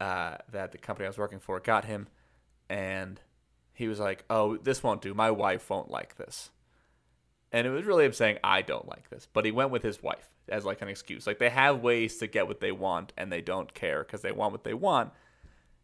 [0.00, 2.08] uh, that the company I was working for got him,
[2.68, 3.20] and
[3.72, 5.14] he was like, "Oh, this won't do.
[5.14, 6.50] My wife won't like this."
[7.50, 10.02] And it was really him saying, "I don't like this," but he went with his
[10.02, 11.26] wife as like an excuse.
[11.26, 14.32] Like they have ways to get what they want, and they don't care because they
[14.32, 15.12] want what they want.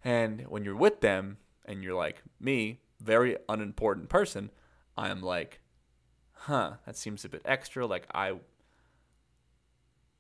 [0.05, 4.51] And when you're with them, and you're like me, very unimportant person,
[4.97, 5.61] I'm like,
[6.33, 8.35] "Huh, that seems a bit extra." Like I,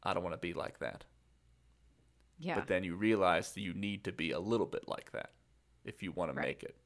[0.02, 1.04] I don't want to be like that.
[2.38, 2.56] Yeah.
[2.56, 5.30] But then you realize that you need to be a little bit like that
[5.84, 6.76] if you want to make it.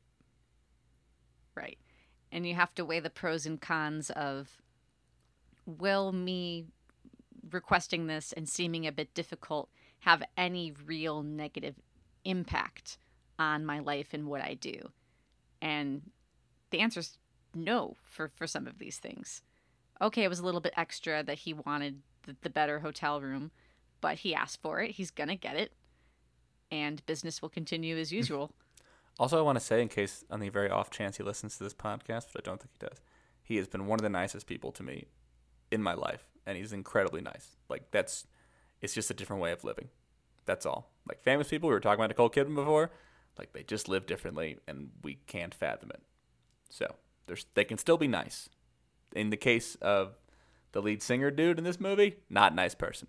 [1.55, 1.79] Right.
[2.31, 4.49] And you have to weigh the pros and cons of
[5.67, 6.67] will me
[7.51, 9.69] requesting this and seeming a bit difficult
[10.01, 11.75] have any real negative
[12.25, 12.99] impact
[13.39, 14.91] on my life and what I do?
[15.61, 16.03] And
[16.71, 17.19] the answer is
[17.55, 19.43] no for, for some of these things.
[20.01, 23.51] Okay, it was a little bit extra that he wanted the, the better hotel room,
[24.01, 24.93] but he asked for it.
[24.93, 25.73] He's going to get it.
[26.71, 28.17] And business will continue as mm.
[28.17, 28.53] usual.
[29.19, 31.65] Also, I want to say, in case on the very off chance he listens to
[31.65, 33.01] this podcast, but I don't think he does,
[33.43, 35.07] he has been one of the nicest people to me
[35.71, 37.57] in my life, and he's incredibly nice.
[37.69, 38.27] Like that's,
[38.81, 39.89] it's just a different way of living.
[40.45, 40.93] That's all.
[41.09, 42.91] Like famous people, we were talking about Nicole Kidman before,
[43.39, 46.03] like they just live differently, and we can't fathom it.
[46.71, 46.95] So
[47.27, 48.49] there's, they can still be nice.
[49.17, 50.17] In the case of
[50.73, 53.09] the lead singer dude in this movie, not nice person,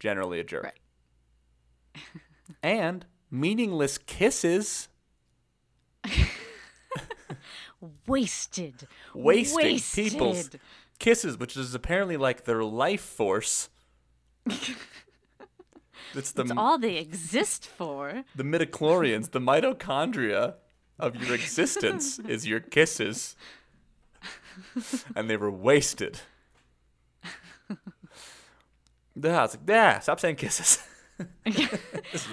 [0.00, 0.64] generally a jerk.
[0.64, 2.02] Right.
[2.62, 4.88] and meaningless kisses.
[8.06, 8.88] Wasted.
[9.14, 10.50] wasting people's
[10.98, 13.68] kisses, which is apparently like their life force.
[16.14, 18.24] it's the It's all they exist for.
[18.34, 20.54] the midichlorians, the mitochondria
[20.98, 23.34] of your existence is your kisses,
[25.16, 26.20] and they were wasted.
[29.14, 30.78] Yeah, it's like, yeah, stop saying kisses.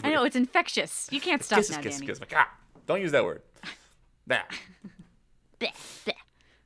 [0.04, 1.08] I know it's infectious.
[1.12, 2.08] You can't stop kisses, now, kisses, Danny.
[2.08, 2.22] kisses.
[2.22, 2.50] Like, ah,
[2.86, 3.42] don't use that word.
[4.30, 4.44] Bleh.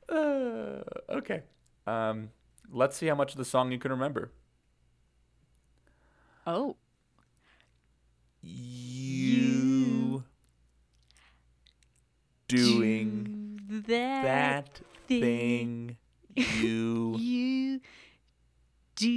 [0.08, 1.42] Uh, okay.
[1.86, 2.30] Um,
[2.70, 4.30] let's see how much of the song you can remember.
[6.46, 6.76] Oh.
[8.42, 10.24] You
[12.48, 15.96] doing Do that, that thing
[16.36, 17.16] you.
[17.16, 17.80] you
[18.96, 19.08] do.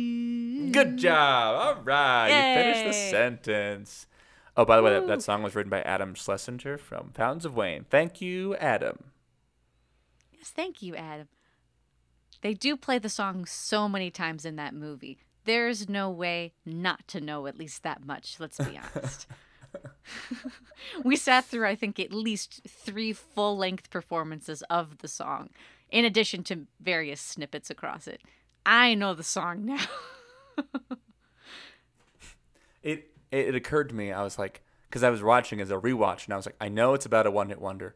[0.75, 1.77] Good job.
[1.77, 2.27] All right.
[2.27, 4.07] You finished the sentence.
[4.57, 7.55] Oh, by the way, that, that song was written by Adam Schlesinger from Fountains of
[7.55, 7.85] Wayne.
[7.89, 9.11] Thank you, Adam.
[10.31, 11.27] Yes, thank you, Adam.
[12.41, 15.17] They do play the song so many times in that movie.
[15.45, 19.27] There's no way not to know at least that much, let's be honest.
[21.03, 25.49] we sat through, I think, at least three full length performances of the song,
[25.89, 28.21] in addition to various snippets across it.
[28.65, 29.83] I know the song now.
[32.83, 34.11] It, it occurred to me.
[34.11, 36.69] I was like, because I was watching as a rewatch, and I was like, I
[36.69, 37.95] know it's about a one-hit wonder,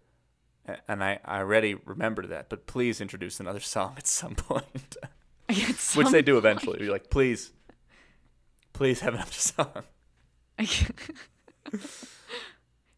[0.88, 2.49] and I, I already remembered that.
[2.49, 4.97] But please introduce another song at some point,
[5.49, 5.57] At
[5.95, 6.80] which they do eventually.
[6.82, 7.51] You're like, please,
[8.74, 9.84] please have another song.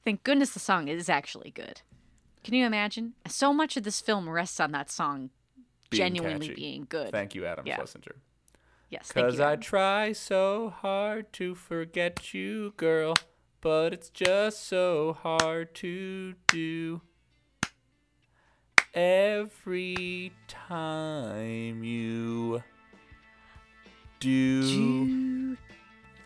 [0.03, 1.81] Thank goodness the song is actually good.
[2.43, 3.13] Can you imagine?
[3.27, 5.29] So much of this film rests on that song
[5.89, 6.55] Being genuinely catchy.
[6.61, 7.11] being good.
[7.11, 7.75] Thank you, Adam Yeah.
[7.75, 8.15] Schlesinger.
[8.91, 9.39] Yes, Cause.
[9.39, 13.15] I try so hard to forget you, girl,
[13.61, 17.01] but it's just so hard to do.
[18.93, 22.61] Every time you
[24.19, 25.57] do Do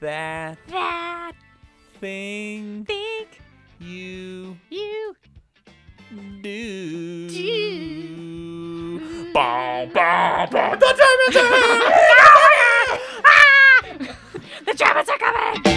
[0.01, 1.31] that that
[2.01, 3.25] thing thing
[3.79, 5.15] you you
[6.41, 7.29] do.
[7.29, 9.31] Do.
[9.33, 10.75] Bow, bow, bow.
[10.75, 11.35] The Germans
[14.75, 15.74] Germans are coming!